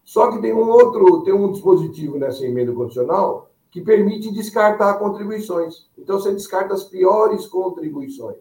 Só 0.03 0.33
que 0.33 0.41
tem 0.41 0.55
um 0.55 0.67
outro, 0.67 1.25
tem 1.25 1.35
um 1.35 1.53
dispositivo 1.53 2.19
nessa 2.19 2.47
emenda 2.47 2.73
condicional 2.73 3.51
que 3.71 3.83
permite 3.83 4.33
descartar 4.33 4.95
contribuições. 4.95 5.91
Então, 5.99 6.19
você 6.19 6.33
descarta 6.33 6.73
as 6.73 6.85
piores 6.85 7.47
contribuições. 7.47 8.39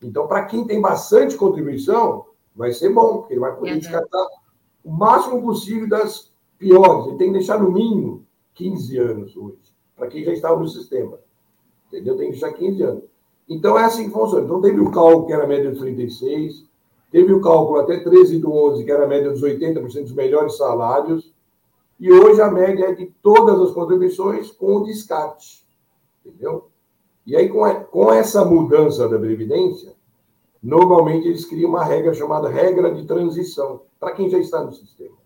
Então, 0.00 0.26
para 0.26 0.46
quem 0.46 0.66
tem 0.66 0.80
bastante 0.80 1.36
contribuição, 1.36 2.24
vai 2.54 2.72
ser 2.72 2.88
bom, 2.88 3.18
porque 3.18 3.34
ele 3.34 3.40
vai 3.40 3.54
poder 3.54 3.72
uhum. 3.72 3.78
descartar 3.80 4.28
o 4.82 4.90
máximo 4.90 5.42
possível 5.42 5.90
das 5.90 6.32
piores. 6.56 7.08
Ele 7.08 7.18
tem 7.18 7.26
que 7.26 7.38
deixar 7.38 7.60
no 7.60 7.70
mínimo 7.70 8.24
15 8.54 8.96
anos 8.96 9.36
hoje, 9.36 9.58
para 9.94 10.06
quem 10.06 10.24
já 10.24 10.32
estava 10.32 10.58
no 10.58 10.66
sistema. 10.66 11.18
Entendeu? 11.88 12.16
Tem 12.16 12.26
que 12.26 12.32
deixar 12.32 12.52
15 12.52 12.82
anos. 12.82 13.04
Então, 13.48 13.78
é 13.78 13.84
assim 13.84 14.06
que 14.06 14.12
funciona. 14.12 14.44
Então, 14.44 14.60
teve 14.60 14.80
o 14.80 14.90
cálculo 14.90 15.26
que 15.26 15.32
era 15.32 15.44
a 15.44 15.46
média 15.46 15.70
dos 15.70 15.78
36, 15.78 16.66
teve 17.10 17.32
o 17.32 17.40
cálculo 17.40 17.80
até 17.80 18.00
13 18.00 18.38
do 18.38 18.52
11, 18.52 18.84
que 18.84 18.90
era 18.90 19.04
a 19.04 19.08
média 19.08 19.30
dos 19.30 19.42
80% 19.42 20.02
dos 20.02 20.12
melhores 20.12 20.56
salários, 20.56 21.32
e 21.98 22.12
hoje 22.12 22.40
a 22.40 22.50
média 22.50 22.86
é 22.86 22.94
de 22.94 23.06
todas 23.22 23.58
as 23.60 23.70
contribuições 23.70 24.50
com 24.50 24.76
o 24.76 24.84
descarte. 24.84 25.64
Entendeu? 26.24 26.68
E 27.24 27.34
aí, 27.36 27.48
com 27.48 28.12
essa 28.12 28.44
mudança 28.44 29.08
da 29.08 29.18
Previdência, 29.18 29.94
normalmente 30.62 31.26
eles 31.26 31.44
criam 31.44 31.70
uma 31.70 31.84
regra 31.84 32.12
chamada 32.14 32.48
regra 32.48 32.94
de 32.94 33.04
transição, 33.04 33.82
para 33.98 34.12
quem 34.12 34.28
já 34.28 34.38
está 34.38 34.62
no 34.62 34.72
sistema. 34.72 35.16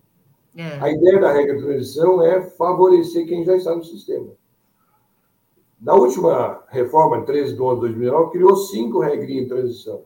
É. 0.57 0.79
A 0.81 0.90
ideia 0.90 1.21
da 1.21 1.33
regra 1.33 1.57
de 1.57 1.62
transição 1.62 2.23
é 2.23 2.43
favorecer 2.43 3.26
quem 3.26 3.45
já 3.45 3.57
está 3.57 3.75
no 3.75 3.85
sistema. 3.85 4.29
Na 5.80 5.94
última 5.94 6.62
reforma, 6.68 7.22
13 7.25 7.54
de 7.54 7.62
11 7.62 7.75
de 7.75 7.80
2009, 7.80 8.30
criou 8.32 8.56
cinco 8.56 9.00
regrinhas 9.00 9.44
de 9.44 9.49
transição. 9.49 10.02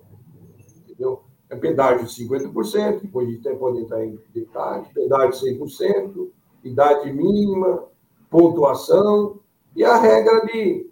Entendeu? 0.85 1.23
É 1.51 1.57
pedágio 1.57 2.07
de 2.07 2.25
50%, 2.25 3.01
depois 3.03 3.29
de 3.29 3.39
tempo 3.39 3.59
pode 3.59 3.81
entrar 3.81 4.05
em 4.05 4.19
detalhe, 4.33 4.87
pedágio 4.95 5.31
de 5.33 5.59
100%, 5.59 6.29
idade 6.63 7.13
mínima, 7.13 7.85
pontuação 8.31 9.41
e 9.75 9.85
a 9.85 9.97
regra 9.97 10.47
de 10.47 10.89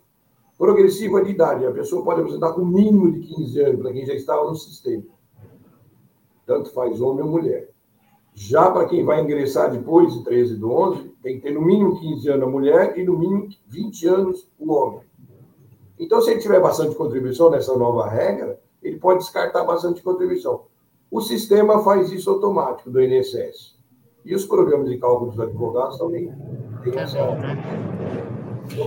progressiva 0.59 1.23
de 1.23 1.31
idade. 1.31 1.67
A 1.67 1.73
pessoa 1.73 2.05
pode 2.05 2.21
apresentar 2.21 2.53
com 2.53 2.65
mínimo 2.65 3.11
de 3.13 3.21
15 3.21 3.61
anos 3.61 3.81
para 3.81 3.93
quem 3.93 4.05
já 4.05 4.15
estava 4.15 4.49
no 4.49 4.57
sistema. 4.57 5.05
Tanto 6.45 6.73
faz 6.73 7.01
homem 7.01 7.25
ou 7.25 7.31
mulher. 7.31 7.72
Já 8.35 8.71
para 8.71 8.87
quem 8.87 9.05
vai 9.05 9.21
ingressar 9.21 9.71
depois 9.71 10.15
de 10.15 10.25
13 10.25 10.57
do 10.57 10.71
11, 10.73 11.15
tem 11.23 11.37
que 11.37 11.43
ter 11.43 11.53
no 11.53 11.61
mínimo 11.61 12.01
15 12.01 12.29
anos 12.31 12.49
a 12.49 12.51
mulher 12.51 12.99
e 12.99 13.05
no 13.05 13.19
mínimo 13.19 13.49
20 13.69 14.07
anos 14.09 14.49
o 14.59 14.73
homem. 14.73 15.01
Então, 15.99 16.21
se 16.21 16.31
ele 16.31 16.41
tiver 16.41 16.61
bastante 16.61 16.97
contribuição 16.97 17.51
nessa 17.51 17.77
nova 17.77 18.09
regra, 18.09 18.59
ele 18.83 18.99
pode 18.99 19.21
descartar 19.21 19.65
bastante 19.65 20.03
contribuição. 20.03 20.65
O 21.11 21.21
sistema 21.21 21.85
faz 21.85 22.11
isso 22.11 22.31
automático 22.31 22.91
do 22.91 23.01
INSS. 23.01 23.79
E 24.25 24.35
os 24.35 24.47
programas 24.47 24.89
de 24.89 24.99
cálculo 24.99 25.31
dos 25.31 25.41
advogados 25.41 25.99
também 25.99 26.33
têm 26.83 26.99
essa. 26.99 27.19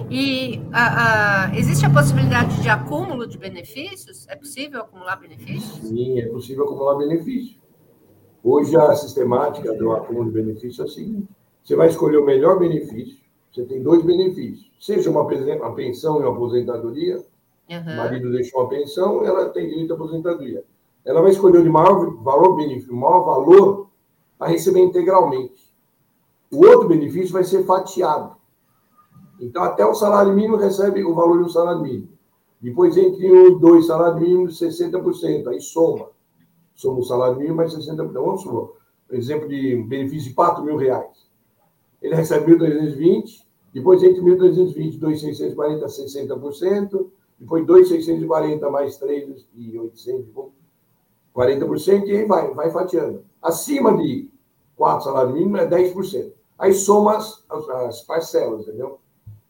E 0.10 0.62
a, 0.72 1.50
a, 1.50 1.56
existe 1.58 1.86
a 1.86 1.90
possibilidade 1.90 2.62
de 2.62 2.70
acúmulo 2.70 3.28
de 3.28 3.38
benefícios? 3.38 4.26
É 4.28 4.36
possível 4.36 4.82
acumular 4.82 5.18
benefícios? 5.18 5.88
Sim, 5.88 6.20
é 6.20 6.28
possível 6.28 6.66
acumular 6.66 6.98
benefícios. 6.98 7.65
Hoje, 8.48 8.78
a 8.78 8.94
sistemática 8.94 9.74
do 9.74 9.92
acúmulo 9.92 10.26
de 10.26 10.40
benefícios 10.40 10.80
é 10.80 10.84
a 10.84 10.88
seguinte: 10.88 11.28
você 11.64 11.76
vai 11.76 11.88
escolher 11.88 12.18
o 12.18 12.26
melhor 12.26 12.60
benefício, 12.60 13.18
você 13.52 13.64
tem 13.64 13.82
dois 13.82 14.04
benefícios, 14.04 14.72
seja 14.80 15.10
uma, 15.10 15.24
uma 15.24 15.74
pensão 15.74 16.18
e 16.18 16.20
uma 16.20 16.32
aposentadoria, 16.32 17.26
uhum. 17.68 17.94
o 17.94 17.98
marido 17.98 18.32
deixou 18.32 18.62
uma 18.62 18.70
pensão, 18.70 19.26
ela 19.26 19.50
tem 19.50 19.68
direito 19.68 19.94
à 19.94 19.96
aposentadoria. 19.96 20.64
Ela 21.04 21.24
vai 21.24 21.32
escolher 21.32 21.58
o 21.58 21.64
de 21.64 21.70
maior 21.72 22.18
valor 22.22 22.56
benefício, 22.56 22.94
maior 22.94 23.26
valor 23.26 23.88
a 24.40 24.48
receber 24.48 24.82
integralmente. 24.82 25.74
O 26.52 26.64
outro 26.64 26.88
benefício 26.88 27.34
vai 27.34 27.44
ser 27.44 27.66
fatiado. 27.66 28.36
Então, 29.42 29.64
até 29.64 29.84
o 29.84 29.96
salário 29.96 30.34
mínimo 30.34 30.56
recebe 30.56 31.04
o 31.04 31.16
valor 31.16 31.44
do 31.44 31.50
salário 31.50 31.82
mínimo. 31.82 32.10
Depois, 32.62 32.96
entre 32.96 33.32
um 33.32 33.58
e 33.58 33.60
dois 33.60 33.88
salários 33.88 34.22
mínimos, 34.22 34.62
60%, 34.62 35.48
aí 35.48 35.60
soma 35.60 36.14
sobre 36.76 37.02
o 37.02 37.04
salário 37.04 37.38
mínimo, 37.38 37.56
mais 37.56 37.74
60%. 37.74 38.12
Vamos 38.12 38.42
supor, 38.42 38.76
exemplo 39.10 39.48
de 39.48 39.76
benefício 39.78 40.30
de 40.30 40.36
4 40.36 40.64
mil 40.64 40.78
reais. 40.78 41.26
Ele 42.02 42.14
recebe 42.14 42.56
1.320, 42.56 43.46
depois 43.74 44.04
entre 44.04 44.22
1.320 44.22 44.94
e 44.94 45.00
2.640, 45.00 45.86
60%, 45.86 47.08
depois 47.40 47.66
2.640 47.66 48.70
mais 48.70 49.00
3.800, 49.00 50.50
40%, 51.36 52.08
e 52.08 52.18
aí 52.18 52.26
vai, 52.26 52.54
vai 52.54 52.70
fatiando. 52.70 53.26
Acima 53.42 53.96
de 53.98 54.30
4 54.76 55.06
salários 55.06 55.34
mínimos 55.34 55.60
é 55.62 55.68
10%. 55.68 56.32
Aí 56.58 56.74
soma 56.74 57.18
as, 57.18 57.44
as 57.50 58.02
parcelas, 58.02 58.62
entendeu? 58.62 59.00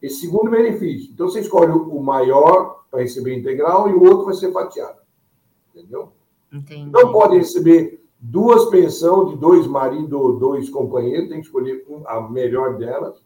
Esse 0.02 0.22
segundo 0.22 0.50
benefício. 0.50 1.12
Então, 1.12 1.28
você 1.30 1.40
escolhe 1.40 1.72
o 1.72 2.00
maior 2.02 2.84
para 2.90 3.02
receber 3.02 3.38
integral 3.38 3.90
e 3.90 3.94
o 3.94 4.04
outro 4.04 4.26
vai 4.26 4.34
ser 4.34 4.52
fatiado. 4.52 5.00
Entendeu? 5.74 6.12
Entendi. 6.56 6.90
Não 6.90 7.12
pode 7.12 7.38
receber 7.38 8.02
duas 8.20 8.66
pensões 8.70 9.32
de 9.32 9.38
dois 9.38 9.68
maridos 9.68 10.14
ou 10.14 10.40
dois 10.40 10.70
companheiros, 10.70 11.30
tem 11.30 11.42
que 11.42 11.46
escolher 11.46 11.86
a 12.08 12.22
melhor 12.22 12.78
delas. 12.78 13.22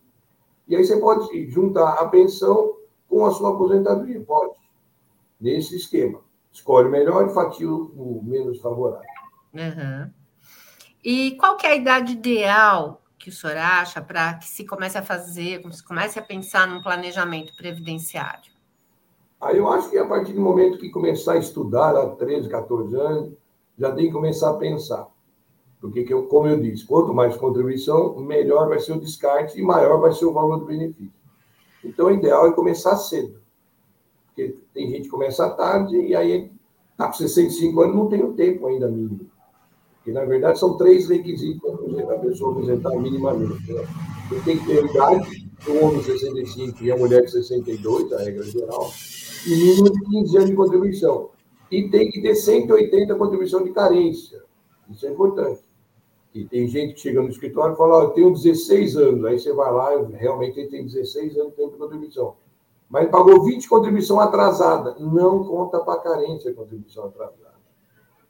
E 0.67 0.75
aí 0.75 0.83
você 0.83 0.97
pode 0.97 1.49
juntar 1.49 1.93
a 1.93 2.07
pensão 2.07 2.75
com 3.07 3.25
a 3.25 3.31
sua 3.31 3.51
aposentadoria, 3.51 4.21
pode. 4.21 4.53
Nesse 5.39 5.75
esquema. 5.75 6.19
Escolhe 6.51 6.87
o 6.87 6.91
melhor 6.91 7.27
e 7.27 7.33
fatia 7.33 7.69
o 7.69 8.21
menos 8.23 8.59
favorável. 8.59 9.07
Uhum. 9.53 10.11
E 11.03 11.31
qual 11.37 11.55
que 11.55 11.65
é 11.65 11.71
a 11.71 11.75
idade 11.75 12.13
ideal 12.13 13.01
que 13.17 13.29
o 13.29 13.31
senhor 13.31 13.57
acha 13.57 14.01
para 14.01 14.33
que 14.35 14.47
se 14.47 14.65
comece 14.65 14.97
a 14.97 15.01
fazer, 15.01 15.61
se 15.71 15.83
comece 15.83 16.19
a 16.19 16.21
pensar 16.21 16.67
num 16.67 16.81
planejamento 16.81 17.55
previdenciário? 17.55 18.51
Aí 19.41 19.57
eu 19.57 19.69
acho 19.69 19.89
que 19.89 19.97
a 19.97 20.05
partir 20.05 20.33
do 20.33 20.41
momento 20.41 20.77
que 20.77 20.89
começar 20.89 21.33
a 21.33 21.37
estudar, 21.37 21.95
há 21.95 22.07
13, 22.07 22.49
14 22.49 22.95
anos, 22.95 23.33
já 23.77 23.91
tem 23.91 24.07
que 24.07 24.11
começar 24.11 24.49
a 24.49 24.55
pensar. 24.55 25.07
Porque, 25.79 26.03
como 26.03 26.47
eu 26.47 26.59
disse, 26.59 26.85
quanto 26.85 27.13
mais 27.13 27.37
contribuição, 27.37 28.19
melhor 28.19 28.67
vai 28.67 28.79
ser 28.79 28.91
o 28.91 28.99
descarte 28.99 29.57
e 29.57 29.63
maior 29.63 30.01
vai 30.01 30.11
ser 30.11 30.25
o 30.25 30.33
valor 30.33 30.57
do 30.59 30.65
benefício. 30.65 31.13
Então, 31.83 32.07
o 32.07 32.11
ideal 32.11 32.47
é 32.47 32.51
começar 32.51 32.97
cedo. 32.97 33.39
Porque 34.27 34.57
tem 34.73 34.89
gente 34.89 35.03
que 35.03 35.09
começa 35.09 35.49
tarde 35.51 35.95
e 35.95 36.13
aí 36.13 36.51
está 36.91 37.07
com 37.07 37.13
65 37.13 37.81
anos, 37.81 37.95
não 37.95 38.09
tem 38.09 38.21
o 38.21 38.33
tempo 38.33 38.67
ainda 38.67 38.89
mínimo. 38.89 39.21
Porque, 39.95 40.11
na 40.11 40.25
verdade, 40.25 40.59
são 40.59 40.75
três 40.75 41.07
requisitos 41.07 41.61
para 41.61 42.15
a 42.15 42.19
pessoa 42.19 42.51
apresentar 42.51 42.91
minimamente. 42.97 43.71
Né? 43.71 43.87
Ele 44.31 44.41
tem 44.41 44.57
que 44.57 44.65
ter 44.65 44.85
idade, 44.85 45.48
o 45.67 45.85
homem 45.85 46.03
65 46.03 46.83
e 46.83 46.91
a 46.91 46.97
mulher 46.97 47.23
de 47.25 47.31
62, 47.31 48.13
a 48.13 48.19
regra 48.19 48.43
geral 48.43 48.91
e 49.45 49.49
mínimo 49.49 49.91
de 49.91 49.99
15 50.01 50.37
anos 50.37 50.49
de 50.49 50.55
contribuição. 50.55 51.29
E 51.71 51.89
tem 51.89 52.09
que 52.09 52.21
ter 52.21 52.35
180 52.35 53.15
contribuição 53.15 53.63
de 53.63 53.71
carência. 53.71 54.43
Isso 54.89 55.05
é 55.05 55.11
importante. 55.11 55.61
E 56.33 56.45
tem 56.45 56.67
gente 56.67 56.93
que 56.93 56.99
chega 56.99 57.21
no 57.21 57.29
escritório 57.29 57.73
e 57.73 57.77
fala, 57.77 57.99
oh, 57.99 58.03
eu 58.03 58.09
tenho 58.09 58.33
16 58.33 58.97
anos. 58.97 59.25
Aí 59.25 59.39
você 59.39 59.53
vai 59.53 59.71
lá, 59.71 60.07
realmente 60.11 60.59
ele 60.59 60.69
tem 60.69 60.85
16 60.85 61.37
anos 61.37 61.53
de 61.55 61.77
contribuição. 61.77 62.35
Mas 62.89 63.09
pagou 63.09 63.43
20 63.43 63.67
contribuição 63.69 64.19
atrasada. 64.19 64.95
Não 64.99 65.43
conta 65.43 65.79
para 65.79 65.99
carência 65.99 66.51
a 66.51 66.53
contribuição 66.53 67.05
atrasada. 67.05 67.59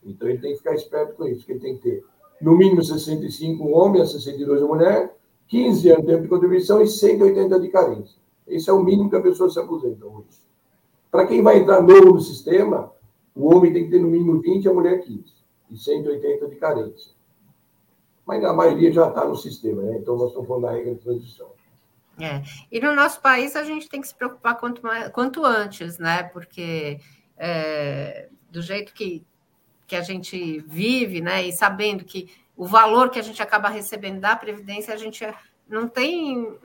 Então 0.03 0.27
ele 0.27 0.39
tem 0.39 0.51
que 0.51 0.57
ficar 0.57 0.75
esperto 0.75 1.15
com 1.15 1.27
isso, 1.27 1.45
que 1.45 1.53
ele 1.53 1.59
tem 1.59 1.75
que 1.77 1.81
ter 1.81 2.03
no 2.41 2.57
mínimo 2.57 2.81
65 2.81 3.63
um 3.63 3.75
homem, 3.75 4.01
a 4.01 4.05
62 4.05 4.61
a 4.61 4.65
mulher, 4.65 5.15
15 5.49 5.89
anos 5.89 6.05
de 6.05 6.11
tempo 6.11 6.23
de 6.23 6.29
contribuição 6.29 6.81
e 6.81 6.87
180 6.87 7.59
de 7.59 7.67
carência. 7.69 8.17
Esse 8.47 8.69
é 8.69 8.73
o 8.73 8.83
mínimo 8.83 9.09
que 9.09 9.15
a 9.15 9.21
pessoa 9.21 9.49
se 9.49 9.59
aposenta 9.59 10.05
hoje. 10.05 10.39
Para 11.11 11.25
quem 11.27 11.41
vai 11.41 11.57
entrar 11.57 11.81
novo 11.81 12.13
no 12.13 12.21
sistema, 12.21 12.91
o 13.35 13.53
homem 13.53 13.73
tem 13.73 13.85
que 13.85 13.91
ter 13.91 13.99
no 13.99 14.07
mínimo 14.07 14.39
20 14.39 14.63
e 14.63 14.69
a 14.69 14.73
mulher 14.73 15.01
15. 15.01 15.23
E 15.71 15.77
180 15.77 16.47
de 16.47 16.55
carência. 16.55 17.11
Mas 18.25 18.43
a 18.43 18.53
maioria 18.53 18.91
já 18.91 19.07
está 19.07 19.25
no 19.25 19.35
sistema, 19.35 19.81
né? 19.81 19.97
Então 19.97 20.15
nós 20.15 20.29
estamos 20.29 20.47
falando 20.47 20.63
da 20.63 20.71
regra 20.71 20.93
de 20.93 21.01
transição. 21.01 21.49
É. 22.19 22.43
E 22.71 22.79
no 22.79 22.93
nosso 22.95 23.21
país 23.21 23.55
a 23.55 23.63
gente 23.63 23.87
tem 23.87 24.01
que 24.01 24.07
se 24.07 24.15
preocupar 24.15 24.59
quanto, 24.59 24.83
mais, 24.83 25.09
quanto 25.09 25.43
antes, 25.43 25.97
né? 25.97 26.23
Porque 26.23 26.99
é, 27.37 28.29
do 28.51 28.61
jeito 28.61 28.93
que, 28.93 29.25
que 29.87 29.95
a 29.95 30.01
gente 30.01 30.59
vive, 30.59 31.21
né? 31.21 31.43
E 31.47 31.53
sabendo 31.53 32.03
que 32.03 32.29
o 32.59 32.65
valor 32.65 33.09
que 33.09 33.17
a 33.17 33.21
gente 33.21 33.41
acaba 33.41 33.69
recebendo 33.69 34.19
da 34.19 34.35
Previdência, 34.35 34.93
a 34.93 34.97
gente 34.97 35.25
não 35.65 35.87
tem. 35.87 36.59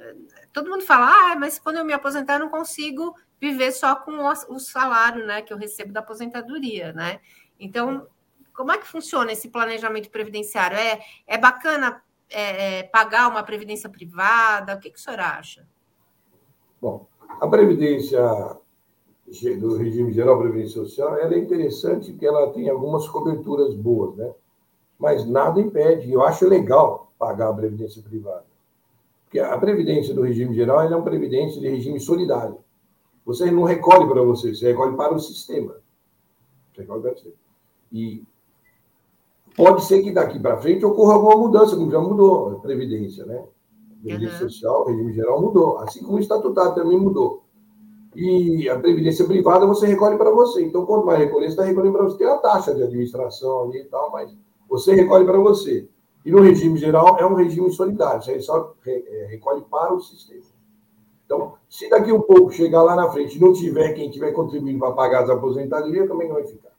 Todo 0.52 0.68
mundo 0.68 0.84
fala, 0.84 1.06
ah, 1.06 1.36
mas 1.36 1.56
quando 1.56 1.76
eu 1.76 1.84
me 1.84 1.92
aposentar, 1.92 2.34
eu 2.34 2.40
não 2.40 2.48
consigo 2.48 3.14
viver 3.40 3.70
só 3.70 3.94
com 3.94 4.18
o 4.48 4.58
salário 4.58 5.24
né, 5.24 5.40
que 5.40 5.52
eu 5.52 5.56
recebo 5.56 5.92
da 5.92 6.00
aposentadoria, 6.00 6.92
né? 6.92 7.20
Então, 7.60 8.08
como 8.52 8.72
é 8.72 8.78
que 8.78 8.88
funciona 8.88 9.30
esse 9.30 9.48
planejamento 9.48 10.10
previdenciário? 10.10 10.76
É, 10.76 11.00
é 11.28 11.38
bacana 11.38 12.02
é, 12.28 12.78
é, 12.78 12.82
pagar 12.82 13.28
uma 13.28 13.44
previdência 13.44 13.88
privada? 13.88 14.74
O 14.74 14.80
que, 14.80 14.90
que 14.90 14.98
o 14.98 15.00
senhor 15.00 15.20
acha? 15.20 15.64
Bom, 16.82 17.06
a 17.40 17.46
previdência 17.46 18.20
do 19.60 19.76
regime 19.76 20.12
geral 20.12 20.40
previdência 20.40 20.82
social 20.82 21.16
ela 21.16 21.34
é 21.34 21.38
interessante 21.38 22.10
porque 22.10 22.26
ela 22.26 22.52
tem 22.52 22.68
algumas 22.68 23.06
coberturas 23.08 23.76
boas, 23.76 24.16
né? 24.16 24.34
Mas 24.98 25.26
nada 25.26 25.60
impede, 25.60 26.12
eu 26.12 26.22
acho 26.22 26.48
legal 26.48 27.12
pagar 27.18 27.50
a 27.50 27.54
previdência 27.54 28.02
privada. 28.02 28.44
Porque 29.24 29.40
a 29.40 29.58
previdência 29.58 30.14
do 30.14 30.22
regime 30.22 30.54
geral 30.54 30.82
é 30.82 30.88
uma 30.88 31.02
previdência 31.02 31.60
de 31.60 31.68
regime 31.68 31.98
solidário. 31.98 32.58
Você 33.24 33.50
não 33.50 33.64
recolhe 33.64 34.06
para 34.06 34.22
você, 34.22 34.54
você 34.54 34.68
recolhe 34.68 34.96
para 34.96 35.14
o 35.14 35.18
sistema. 35.18 35.76
Você 36.72 36.82
recolhe 36.82 37.02
para 37.02 37.14
sistema. 37.14 37.34
E 37.90 38.22
pode 39.56 39.84
ser 39.84 40.02
que 40.02 40.12
daqui 40.12 40.38
para 40.38 40.58
frente 40.58 40.84
ocorra 40.84 41.14
alguma 41.14 41.36
mudança, 41.36 41.76
como 41.76 41.90
já 41.90 42.00
mudou 42.00 42.56
a 42.56 42.60
Previdência, 42.60 43.24
né? 43.24 43.44
Previdência 44.02 44.44
uhum. 44.44 44.50
Social, 44.50 44.84
regime 44.86 45.12
geral 45.12 45.40
mudou. 45.40 45.78
Assim 45.78 46.02
como 46.02 46.18
o 46.18 46.20
estatutário 46.20 46.74
também 46.74 46.98
mudou. 46.98 47.42
E 48.14 48.68
a 48.68 48.78
previdência 48.78 49.24
privada 49.24 49.66
você 49.66 49.86
recolhe 49.86 50.16
para 50.16 50.30
você. 50.30 50.62
Então, 50.62 50.86
quanto 50.86 51.06
mais 51.06 51.18
recolher, 51.18 51.46
você 51.46 51.52
está 51.52 51.64
recolhendo 51.64 51.96
para 51.96 52.04
você. 52.04 52.18
Tem 52.18 52.26
a 52.28 52.38
taxa 52.38 52.74
de 52.74 52.82
administração 52.82 53.64
ali 53.64 53.80
e 53.80 53.84
tal, 53.86 54.12
mas 54.12 54.32
você 54.74 54.92
recolhe 54.94 55.24
para 55.24 55.38
você. 55.38 55.88
E 56.24 56.30
no 56.32 56.40
regime 56.40 56.76
geral 56.78 57.16
é 57.18 57.26
um 57.26 57.34
regime 57.34 57.70
solidário, 57.70 58.22
você 58.22 58.40
só 58.40 58.74
é, 58.86 59.26
recolhe 59.30 59.62
para 59.70 59.92
o 59.92 60.00
sistema. 60.00 60.42
Então, 61.24 61.54
se 61.68 61.88
daqui 61.88 62.12
um 62.12 62.20
pouco 62.20 62.50
chegar 62.50 62.82
lá 62.82 62.96
na 62.96 63.10
frente 63.10 63.36
e 63.36 63.40
não 63.40 63.52
tiver 63.52 63.92
quem 63.92 64.10
tiver 64.10 64.32
contribuindo 64.32 64.78
para 64.78 64.92
pagar 64.92 65.24
as 65.24 65.30
aposentadorias, 65.30 66.08
também 66.08 66.28
não 66.28 66.34
vai 66.34 66.44
ficar. 66.44 66.72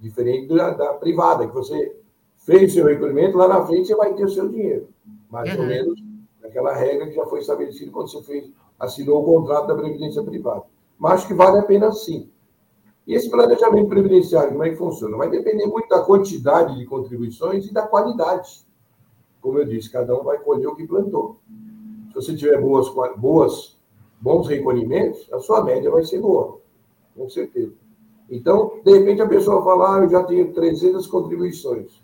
Diferente 0.00 0.48
da, 0.48 0.70
da, 0.70 0.94
privada, 0.94 1.46
que 1.46 1.54
você 1.54 1.96
fez 2.36 2.72
seu 2.72 2.86
recolhimento, 2.86 3.36
lá 3.36 3.48
na 3.48 3.64
frente 3.64 3.88
você 3.88 3.96
vai 3.96 4.14
ter 4.14 4.24
o 4.24 4.28
seu 4.28 4.48
dinheiro. 4.48 4.88
Mais 5.30 5.52
uhum. 5.54 5.62
ou 5.62 5.66
menos 5.66 6.00
naquela 6.42 6.74
regra 6.74 7.06
que 7.06 7.14
já 7.14 7.26
foi 7.26 7.40
estabelecida 7.40 7.90
quando 7.90 8.10
você 8.10 8.22
fez, 8.22 8.50
assinou 8.78 9.22
o 9.22 9.24
contrato 9.24 9.66
da 9.66 9.74
Previdência 9.74 10.22
Privada. 10.22 10.64
Mas 10.98 11.14
acho 11.14 11.28
que 11.28 11.34
vale 11.34 11.58
a 11.58 11.62
pena 11.62 11.90
sim. 11.92 12.30
E 13.08 13.14
esse 13.14 13.30
planejamento 13.30 13.88
previdenciário, 13.88 14.50
como 14.50 14.64
é 14.64 14.68
que 14.68 14.76
funciona? 14.76 15.16
Vai 15.16 15.30
depender 15.30 15.64
muito 15.66 15.88
da 15.88 16.02
quantidade 16.02 16.76
de 16.76 16.84
contribuições 16.84 17.66
e 17.66 17.72
da 17.72 17.86
qualidade. 17.86 18.66
Como 19.40 19.58
eu 19.58 19.64
disse, 19.64 19.90
cada 19.90 20.14
um 20.14 20.22
vai 20.22 20.38
colher 20.38 20.68
o 20.68 20.76
que 20.76 20.86
plantou. 20.86 21.40
Se 22.08 22.14
você 22.14 22.36
tiver 22.36 22.60
boas, 22.60 22.86
boas, 23.16 23.78
bons 24.20 24.46
recolhimentos, 24.46 25.26
a 25.32 25.38
sua 25.40 25.64
média 25.64 25.90
vai 25.90 26.04
ser 26.04 26.20
boa, 26.20 26.58
com 27.16 27.30
certeza. 27.30 27.72
Então, 28.28 28.78
de 28.84 28.98
repente, 28.98 29.22
a 29.22 29.26
pessoa 29.26 29.64
fala, 29.64 29.96
ah, 29.96 30.04
eu 30.04 30.10
já 30.10 30.22
tenho 30.24 30.52
300 30.52 31.06
contribuições, 31.06 32.02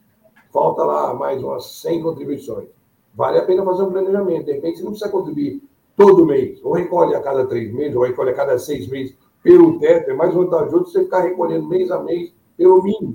falta 0.50 0.84
lá 0.84 1.12
mais 1.12 1.44
umas 1.44 1.82
100 1.82 2.02
contribuições. 2.02 2.70
Vale 3.14 3.38
a 3.38 3.44
pena 3.44 3.62
fazer 3.62 3.82
um 3.82 3.92
planejamento. 3.92 4.46
De 4.46 4.52
repente, 4.52 4.78
você 4.78 4.84
não 4.84 4.92
precisa 4.92 5.10
contribuir 5.10 5.62
todo 5.94 6.24
mês, 6.24 6.64
ou 6.64 6.72
recolhe 6.72 7.14
a 7.14 7.20
cada 7.20 7.44
três 7.46 7.70
meses, 7.74 7.94
ou 7.94 8.04
recolhe 8.04 8.30
a 8.30 8.34
cada 8.34 8.58
seis 8.58 8.88
meses 8.88 9.14
pelo 9.44 9.78
teto, 9.78 10.10
é 10.10 10.14
mais 10.14 10.34
vantajoso 10.34 10.86
você 10.86 11.04
ficar 11.04 11.20
recolhendo 11.20 11.68
mês 11.68 11.90
a 11.90 12.02
mês 12.02 12.32
pelo 12.56 12.82
mínimo. 12.82 13.14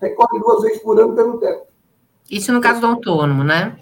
Recolhe 0.00 0.40
duas 0.40 0.62
vezes 0.62 0.80
por 0.80 0.98
ano 0.98 1.14
pelo 1.16 1.38
teto. 1.38 1.66
Isso 2.30 2.52
no 2.52 2.60
caso 2.60 2.80
do 2.80 2.86
autônomo, 2.86 3.42
né? 3.42 3.76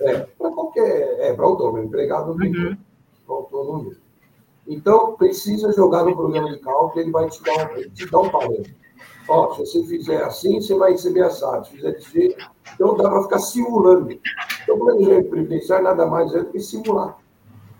É, 0.00 0.20
para 0.20 0.50
qualquer. 0.50 1.20
É, 1.20 1.34
para 1.34 1.44
autônomo, 1.44 1.84
empregado 1.84 2.34
não 2.34 2.46
uhum. 2.46 2.76
autônomo 3.28 3.84
mesmo. 3.84 4.02
Então, 4.66 5.14
precisa 5.14 5.70
jogar 5.72 6.04
no 6.04 6.16
programa 6.16 6.50
de 6.50 6.58
cálculo, 6.60 7.00
ele 7.00 7.10
vai 7.10 7.28
te 7.28 7.42
dar 7.42 7.70
um, 7.70 7.90
te 7.90 8.10
dar 8.10 8.18
um 8.20 8.30
parâmetro. 8.30 8.74
Ó, 9.28 9.54
se 9.54 9.60
você 9.60 9.84
fizer 9.84 10.22
assim, 10.24 10.60
você 10.60 10.74
vai 10.74 10.92
receber 10.92 11.22
assado. 11.22 11.66
Se 11.66 11.72
fizer 11.72 11.92
desse 11.92 12.10
jeito, 12.10 12.50
então 12.74 12.96
dá 12.96 13.10
para 13.10 13.22
ficar 13.22 13.38
simulando. 13.38 14.18
Então, 14.62 14.76
o 14.76 14.78
planejamento 14.78 15.28
previdenciário 15.28 15.84
nada 15.84 16.06
mais 16.06 16.34
é 16.34 16.38
do 16.38 16.46
que 16.46 16.60
simular. 16.60 17.18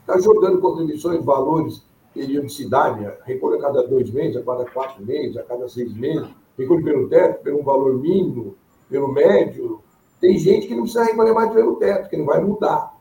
Está 0.00 0.18
jogando 0.18 0.60
contribuições, 0.60 1.24
valores 1.24 1.82
periodicidade, 2.12 3.10
recolhe 3.24 3.58
a 3.58 3.62
cada 3.62 3.86
dois 3.86 4.10
meses, 4.10 4.36
a 4.36 4.42
cada 4.42 4.64
quatro 4.66 5.04
meses, 5.04 5.36
a 5.36 5.42
cada 5.42 5.68
seis 5.68 5.92
meses, 5.94 6.28
recolhe 6.58 6.82
pelo 6.82 7.08
teto, 7.08 7.42
pelo 7.42 7.62
valor 7.62 7.98
mínimo, 7.98 8.56
pelo 8.88 9.12
médio. 9.12 9.82
Tem 10.20 10.38
gente 10.38 10.66
que 10.66 10.74
não 10.74 10.82
precisa 10.82 11.04
recolher 11.04 11.32
mais 11.32 11.52
pelo 11.52 11.76
teto, 11.76 12.08
que 12.08 12.16
não 12.16 12.26
vai 12.26 12.40
mudar. 12.40 12.94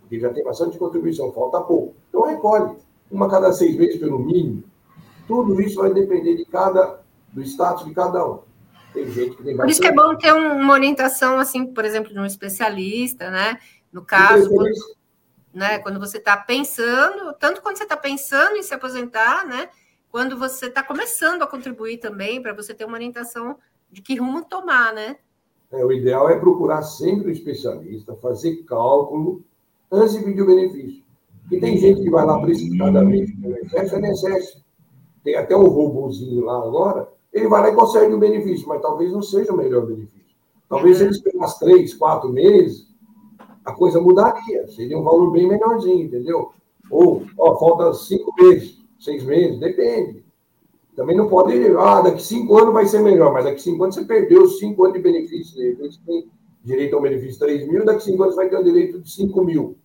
Porque 0.00 0.20
já 0.20 0.32
tem 0.32 0.44
bastante 0.44 0.78
contribuição, 0.78 1.32
falta 1.32 1.60
pouco. 1.60 1.94
Então 2.08 2.22
recolhe, 2.26 2.76
uma 3.10 3.26
a 3.26 3.30
cada 3.30 3.52
seis 3.52 3.76
meses 3.76 3.98
pelo 3.98 4.18
mínimo. 4.18 4.64
Tudo 5.26 5.60
isso 5.60 5.80
vai 5.80 5.92
depender 5.92 6.36
de 6.36 6.44
cada, 6.44 7.00
do 7.32 7.42
status 7.42 7.84
de 7.84 7.94
cada 7.94 8.26
um. 8.26 8.40
Tem 8.92 9.06
gente 9.10 9.36
que 9.36 9.42
tem 9.42 9.56
Por 9.56 9.68
isso 9.68 9.80
que 9.80 9.86
é 9.86 9.92
bom 9.92 10.16
ter 10.16 10.32
uma 10.32 10.72
orientação, 10.72 11.38
assim, 11.38 11.66
por 11.66 11.84
exemplo, 11.84 12.12
de 12.12 12.18
um 12.18 12.24
especialista, 12.24 13.30
né? 13.30 13.58
No 13.92 14.02
caso, 14.02 14.48
quando, 14.50 14.70
né? 15.58 15.78
Quando 15.80 15.98
você 15.98 16.18
está 16.18 16.36
pensando, 16.36 17.34
tanto 17.38 17.60
quando 17.60 17.76
você 17.76 17.82
está 17.82 17.96
pensando 17.96 18.56
em 18.56 18.62
se 18.62 18.72
aposentar, 18.72 19.44
né? 19.44 19.68
Quando 20.10 20.38
você 20.38 20.66
está 20.66 20.82
começando 20.82 21.42
a 21.42 21.46
contribuir 21.46 21.98
também, 21.98 22.40
para 22.40 22.54
você 22.54 22.72
ter 22.72 22.84
uma 22.84 22.94
orientação 22.94 23.58
de 23.90 24.00
que 24.00 24.14
rumo 24.14 24.44
tomar, 24.44 24.94
né? 24.94 25.16
É, 25.70 25.84
o 25.84 25.92
ideal 25.92 26.30
é 26.30 26.38
procurar 26.38 26.82
sempre 26.82 27.28
um 27.28 27.32
especialista, 27.32 28.16
fazer 28.16 28.64
cálculo 28.64 29.42
antes 29.90 30.16
de 30.16 30.24
pedir 30.24 30.42
o 30.42 30.46
benefício. 30.46 31.02
Porque 31.42 31.58
tem 31.58 31.76
gente 31.76 32.02
que 32.02 32.10
vai 32.10 32.24
lá 32.24 32.40
precipitadamente 32.40 33.36
no 33.38 33.54
é 33.54 33.60
necessário. 34.00 34.44
Tem 35.24 35.34
até 35.34 35.56
um 35.56 35.66
robôzinho 35.66 36.44
lá 36.44 36.58
agora, 36.58 37.08
ele 37.32 37.48
vai 37.48 37.62
lá 37.62 37.68
e 37.70 37.74
consegue 37.74 38.14
o 38.14 38.18
benefício, 38.18 38.66
mas 38.68 38.80
talvez 38.80 39.12
não 39.12 39.20
seja 39.20 39.52
o 39.52 39.56
melhor 39.56 39.84
benefício. 39.86 40.18
Talvez 40.68 40.98
uhum. 40.98 41.06
ele 41.06 41.14
esperasse 41.14 41.58
três, 41.58 41.94
quatro 41.94 42.30
meses, 42.30 42.87
a 43.68 43.72
coisa 43.74 44.00
mudaria, 44.00 44.66
seria 44.68 44.98
um 44.98 45.02
valor 45.02 45.30
bem 45.30 45.46
melhorzinho, 45.46 46.06
entendeu? 46.06 46.52
Ou, 46.90 47.22
ó, 47.36 47.58
falta 47.58 47.92
cinco 47.92 48.32
meses, 48.40 48.78
seis 48.98 49.22
meses, 49.24 49.60
depende. 49.60 50.24
Também 50.96 51.14
não 51.14 51.28
pode, 51.28 51.54
ah, 51.76 52.00
daqui 52.00 52.22
cinco 52.22 52.56
anos 52.56 52.72
vai 52.72 52.86
ser 52.86 53.00
melhor, 53.00 53.30
mas 53.32 53.44
daqui 53.44 53.60
cinco 53.60 53.84
anos 53.84 53.94
você 53.94 54.04
perdeu 54.06 54.48
cinco 54.48 54.84
anos 54.84 54.96
de 54.96 55.02
benefício. 55.02 55.76
Você 55.76 56.00
tem 56.06 56.30
direito 56.64 56.96
ao 56.96 57.02
benefício 57.02 57.32
de 57.32 57.38
3 57.38 57.68
mil, 57.68 57.84
daqui 57.84 58.04
cinco 58.04 58.22
anos 58.22 58.34
vai 58.34 58.48
ter 58.48 58.56
o 58.56 58.64
direito 58.64 59.00
de 59.00 59.10
5 59.10 59.44
mil. 59.44 59.76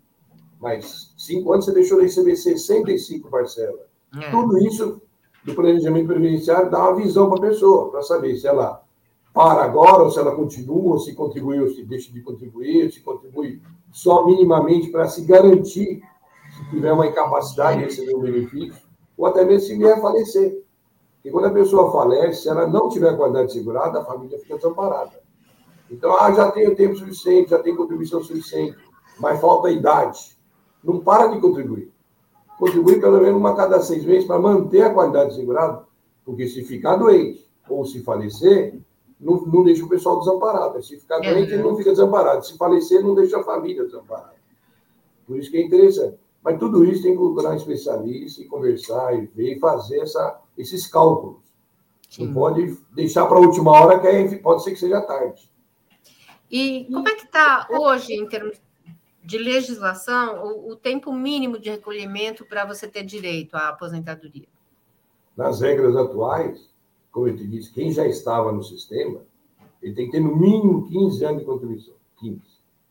Mas 0.62 1.14
cinco 1.18 1.52
anos 1.52 1.66
você 1.66 1.74
deixou 1.74 1.98
de 1.98 2.06
receber 2.06 2.38
65 2.38 3.30
parcelas. 3.30 3.82
É. 4.16 4.32
Tudo 4.32 4.58
isso 4.60 5.02
do 5.44 5.54
planejamento 5.54 6.08
previdenciário 6.08 6.72
dá 6.72 6.80
uma 6.80 6.96
visão 6.96 7.30
para 7.30 7.38
a 7.38 7.50
pessoa, 7.50 7.92
para 7.92 8.02
saber 8.02 8.38
se 8.38 8.48
ela 8.48 8.83
para 9.34 9.64
agora, 9.64 10.04
ou 10.04 10.12
se 10.12 10.20
ela 10.20 10.36
continua, 10.36 11.00
se 11.00 11.16
contribui, 11.16 11.60
ou 11.60 11.70
se 11.70 11.84
deixa 11.84 12.14
de 12.14 12.22
contribuir, 12.22 12.92
se 12.92 13.02
contribui 13.02 13.62
só 13.92 14.26
minimamente 14.26 14.90
para 14.90 15.08
se 15.08 15.26
garantir, 15.26 16.02
se 16.56 16.70
tiver 16.70 16.94
uma 16.94 17.08
incapacidade 17.08 17.80
de 17.80 17.86
receber 17.86 18.16
um 18.16 18.22
benefício, 18.22 18.82
ou 19.18 19.26
até 19.26 19.44
mesmo 19.44 19.68
se 19.68 19.78
vier 19.78 19.98
a 19.98 20.02
falecer. 20.02 20.64
Porque 21.16 21.32
quando 21.32 21.46
a 21.46 21.52
pessoa 21.52 21.92
falece, 21.92 22.44
se 22.44 22.50
ela 22.50 22.68
não 22.68 22.90
tiver 22.90 23.18
qualidade 23.18 23.54
segurada, 23.54 24.02
a 24.02 24.06
família 24.06 24.38
fica 24.38 24.56
desamparada. 24.56 25.24
Então, 25.90 26.16
ah, 26.20 26.32
já 26.32 26.52
tenho 26.52 26.76
tempo 26.76 26.96
suficiente, 26.96 27.52
já 27.52 27.60
tenho 27.60 27.78
contribuição 27.78 28.22
suficiente, 28.24 28.78
mas 29.20 29.40
falta 29.40 29.72
idade. 29.72 30.38
Não 30.84 31.00
para 31.00 31.28
de 31.28 31.40
contribuir. 31.40 31.92
Contribui 32.60 33.00
pelo 33.00 33.20
menos 33.20 33.38
uma 33.38 33.56
cada 33.56 33.82
seis 33.82 34.06
meses 34.06 34.26
para 34.26 34.40
manter 34.40 34.82
a 34.82 34.94
qualidade 34.94 35.34
segurada, 35.34 35.84
porque 36.26 36.48
se 36.48 36.64
ficar 36.64 36.98
doente 36.98 37.50
ou 37.70 37.86
se 37.86 38.04
falecer, 38.04 38.80
não, 39.20 39.42
não 39.46 39.64
deixa 39.64 39.86
o 39.86 39.90
pessoal 39.90 40.20
desamparado. 40.20 40.82
Se 40.84 41.00
ficar 41.00 41.20
doente, 41.20 41.54
ele 41.54 41.64
não 41.64 41.76
fica 41.76 41.92
desamparado. 41.92 42.46
Se 42.46 42.58
falecer, 42.58 43.02
não 43.04 43.16
deixa 43.16 43.40
a 43.40 43.44
família 43.44 43.84
desamparada. 43.84 44.36
Por 45.26 45.38
isso 45.38 45.50
que 45.50 45.58
é 45.58 45.62
interessante. 45.62 46.18
Mas 46.44 46.60
tudo 46.60 46.84
isso 46.84 47.04
tem 47.04 47.14
que 47.14 47.18
procurar 47.18 47.52
um 47.52 47.56
especialista 47.56 48.42
e 48.42 48.46
conversar 48.46 49.16
e 49.16 49.28
ver 49.28 49.56
e 49.56 49.60
fazer 49.60 50.00
essa, 50.00 50.42
esses 50.58 50.86
cálculos. 50.88 51.42
Sim. 52.10 52.28
Não 52.28 52.34
pode 52.34 52.78
deixar 52.92 53.26
para 53.26 53.38
a 53.38 53.42
última 53.42 53.72
hora, 53.72 54.00
que 54.00 54.08
aí 54.08 54.38
pode 54.40 54.64
ser 54.64 54.72
que 54.72 54.80
seja 54.80 55.02
tarde. 55.02 55.50
E 56.52 56.86
como 56.92 57.08
é 57.08 57.16
que 57.16 57.26
está 57.26 57.68
hoje, 57.72 58.14
em 58.14 58.28
termos 58.28 58.62
de 59.24 59.38
legislação, 59.38 60.44
o, 60.44 60.72
o 60.72 60.76
tempo 60.76 61.12
mínimo 61.14 61.58
de 61.58 61.70
recolhimento 61.70 62.46
para 62.46 62.66
você 62.66 62.88
ter 62.88 63.04
direito 63.04 63.56
à 63.56 63.70
aposentadoria? 63.70 64.48
Nas 65.36 65.62
regras 65.62 65.96
atuais, 65.96 66.70
como 67.14 67.28
eu 67.28 67.38
te 67.38 67.48
disse, 67.48 67.72
quem 67.72 67.92
já 67.92 68.08
estava 68.08 68.52
no 68.52 68.64
sistema, 68.64 69.22
ele 69.82 69.94
tem 69.94 70.08
que 70.08 70.14
ter 70.14 70.20
no 70.20 70.36
mínimo 70.36 70.84
15 70.88 71.24
anos 71.24 71.40
de 71.40 71.46
contribuição. 71.46 71.94
15. 72.18 72.42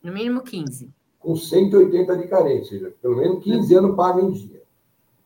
No 0.00 0.12
mínimo 0.12 0.42
15. 0.42 0.90
Com 1.18 1.34
180 1.34 2.16
de 2.16 2.28
carência, 2.28 2.78
seja, 2.78 2.94
pelo 3.02 3.16
menos 3.16 3.42
15 3.42 3.74
anos 3.74 3.96
paga 3.96 4.22
em 4.22 4.30
dia. 4.30 4.62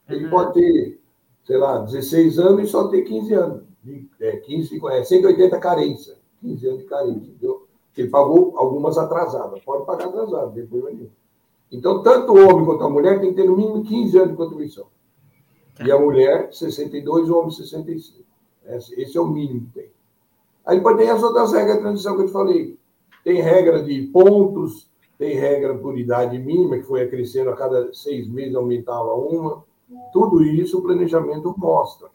Ele 0.08 0.24
uhum. 0.24 0.30
pode 0.30 0.54
ter, 0.54 1.00
sei 1.44 1.58
lá, 1.58 1.78
16 1.78 2.38
anos 2.38 2.68
e 2.68 2.70
só 2.70 2.88
ter 2.88 3.02
15 3.02 3.34
anos. 3.34 3.62
De, 3.82 4.08
é, 4.18 4.36
15, 4.38 4.80
é, 4.86 5.04
180 5.04 5.58
carência. 5.58 6.16
15 6.40 6.66
anos 6.66 6.80
de 6.80 6.86
carência, 6.86 7.28
entendeu? 7.28 7.66
Ele 7.94 8.08
pagou 8.08 8.54
algumas 8.56 8.96
atrasadas. 8.96 9.62
Pode 9.62 9.84
pagar 9.84 10.06
atrasado, 10.06 10.54
depois 10.54 10.82
vai 10.82 10.98
Então, 11.70 12.02
tanto 12.02 12.32
o 12.32 12.48
homem 12.48 12.64
quanto 12.64 12.84
a 12.84 12.90
mulher 12.90 13.20
tem 13.20 13.30
que 13.30 13.36
ter 13.36 13.46
no 13.46 13.56
mínimo 13.56 13.84
15 13.84 14.16
anos 14.18 14.30
de 14.30 14.36
contribuição. 14.36 14.86
E 15.84 15.90
a 15.90 15.98
mulher, 15.98 16.50
62, 16.52 17.28
o 17.28 17.38
homem, 17.38 17.50
65. 17.50 18.25
Esse 18.68 19.16
é 19.16 19.20
o 19.20 19.26
mínimo 19.26 19.66
que 19.66 19.80
tem. 19.80 19.90
Aí 20.64 20.78
depois 20.78 20.96
tem 20.96 21.08
as 21.08 21.22
outras 21.22 21.52
regras 21.52 21.76
de 21.76 21.82
transição 21.82 22.16
que 22.16 22.22
eu 22.22 22.26
te 22.26 22.32
falei. 22.32 22.78
Tem 23.22 23.40
regra 23.40 23.82
de 23.82 24.02
pontos, 24.12 24.90
tem 25.18 25.36
regra 25.36 25.76
por 25.76 25.98
idade 25.98 26.38
mínima, 26.38 26.76
que 26.76 26.82
foi 26.82 27.02
acrescendo 27.02 27.50
a 27.50 27.56
cada 27.56 27.92
seis 27.94 28.28
meses, 28.28 28.54
aumentava 28.54 29.14
uma. 29.14 29.64
Tudo 30.12 30.42
isso 30.42 30.78
o 30.78 30.82
planejamento 30.82 31.54
mostra. 31.56 32.08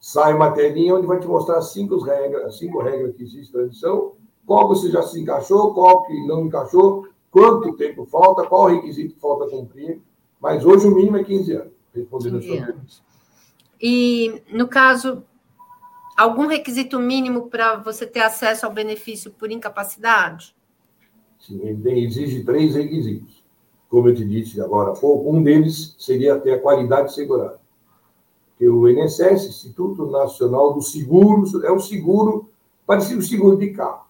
Sai 0.00 0.34
materinha 0.34 0.94
onde 0.94 1.06
vai 1.06 1.20
te 1.20 1.26
mostrar 1.26 1.58
as 1.58 1.72
cinco 1.72 1.98
regras, 1.98 2.58
cinco 2.58 2.82
regras 2.82 3.14
que 3.14 3.22
existe 3.22 3.52
transição, 3.52 4.12
qual 4.46 4.68
você 4.68 4.90
já 4.90 5.02
se 5.02 5.20
encaixou, 5.20 5.72
qual 5.72 6.04
que 6.04 6.26
não 6.26 6.46
encaixou, 6.46 7.06
quanto 7.30 7.76
tempo 7.76 8.04
falta, 8.06 8.46
qual 8.46 8.66
requisito 8.66 9.18
falta 9.18 9.48
cumprir. 9.48 10.00
Mas 10.40 10.64
hoje 10.64 10.86
o 10.86 10.94
mínimo 10.94 11.16
é 11.16 11.24
15 11.24 11.52
anos, 11.52 11.72
respondendo 11.94 12.40
15 12.40 12.52
a 12.52 12.56
sua 12.56 12.66
pergunta. 12.66 12.86
E, 13.80 14.42
no 14.52 14.68
caso, 14.68 15.22
algum 16.16 16.46
requisito 16.46 16.98
mínimo 16.98 17.48
para 17.48 17.76
você 17.76 18.06
ter 18.06 18.20
acesso 18.20 18.66
ao 18.66 18.72
benefício 18.72 19.30
por 19.30 19.50
incapacidade? 19.50 20.54
Sim, 21.38 21.60
ele 21.62 22.04
exige 22.04 22.44
três 22.44 22.74
requisitos. 22.74 23.42
como 23.88 24.08
eu 24.08 24.14
te 24.14 24.24
disse 24.24 24.60
agora 24.60 24.90
há 24.90 24.94
pouco, 24.94 25.30
um 25.30 25.42
deles 25.42 25.94
seria 25.98 26.38
ter 26.40 26.54
a 26.54 26.60
qualidade 26.60 27.14
segurada. 27.14 27.60
Que 28.58 28.68
o 28.68 28.88
INSS, 28.88 29.46
Instituto 29.46 30.06
Nacional 30.06 30.74
do 30.74 30.82
Seguro, 30.82 31.44
é 31.64 31.70
um 31.70 31.78
seguro 31.78 32.48
parecido 32.86 33.20
com 33.20 33.26
seguro 33.26 33.56
de 33.56 33.70
carro. 33.70 34.04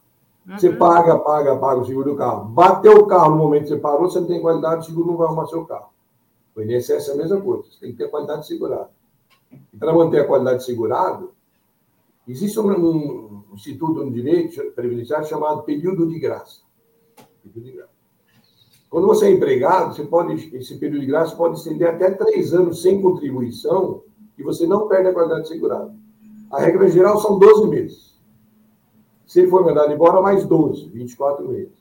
Uhum. 0.46 0.58
Você 0.58 0.70
paga, 0.72 1.18
paga, 1.18 1.56
paga 1.56 1.80
o 1.80 1.86
seguro 1.86 2.12
do 2.12 2.16
carro. 2.16 2.44
Bateu 2.46 2.98
o 2.98 3.06
carro 3.06 3.30
no 3.30 3.36
momento 3.36 3.64
que 3.64 3.68
você 3.70 3.76
parou, 3.76 4.10
você 4.10 4.20
não 4.20 4.26
tem 4.26 4.40
qualidade, 4.40 4.82
o 4.82 4.84
seguro 4.84 5.08
não 5.08 5.16
vai 5.16 5.26
arrumar 5.26 5.46
seu 5.46 5.64
carro. 5.64 5.90
O 6.54 6.62
INSS 6.62 7.08
é 7.08 7.12
a 7.12 7.16
mesma 7.16 7.40
coisa, 7.40 7.64
você 7.64 7.80
tem 7.80 7.92
que 7.92 7.98
ter 7.98 8.08
qualidade 8.08 8.46
segurada. 8.46 8.90
E 9.72 9.76
para 9.76 9.92
manter 9.92 10.20
a 10.20 10.26
qualidade 10.26 10.64
segurada, 10.64 11.26
existe 12.26 12.58
um, 12.58 13.42
instituto 13.54 14.04
no 14.04 14.10
direito 14.10 14.60
previdenciário 14.72 15.26
chamado 15.26 15.62
período 15.62 16.06
de 16.08 16.18
graça. 16.18 16.60
Período 17.42 17.64
de 17.64 17.72
graça. 17.72 17.94
Quando 18.90 19.06
você 19.06 19.26
é 19.26 19.30
empregado, 19.30 19.94
você 19.94 20.04
pode, 20.04 20.56
esse 20.56 20.76
período 20.78 21.00
de 21.00 21.06
graça 21.06 21.34
pode 21.34 21.58
estender 21.58 21.88
até 21.88 22.10
três 22.10 22.54
anos 22.54 22.82
sem 22.82 23.02
contribuição 23.02 24.02
e 24.38 24.42
você 24.42 24.66
não 24.66 24.86
perde 24.86 25.08
a 25.08 25.12
qualidade 25.12 25.48
segurada. 25.48 25.94
A 26.50 26.60
regra 26.60 26.88
geral 26.88 27.20
são 27.20 27.38
12 27.38 27.68
meses. 27.68 28.14
Se 29.26 29.40
ele 29.40 29.48
for 29.48 29.64
mandado 29.64 29.92
embora, 29.92 30.20
mais 30.20 30.46
12, 30.46 30.90
24 30.90 31.48
meses. 31.48 31.72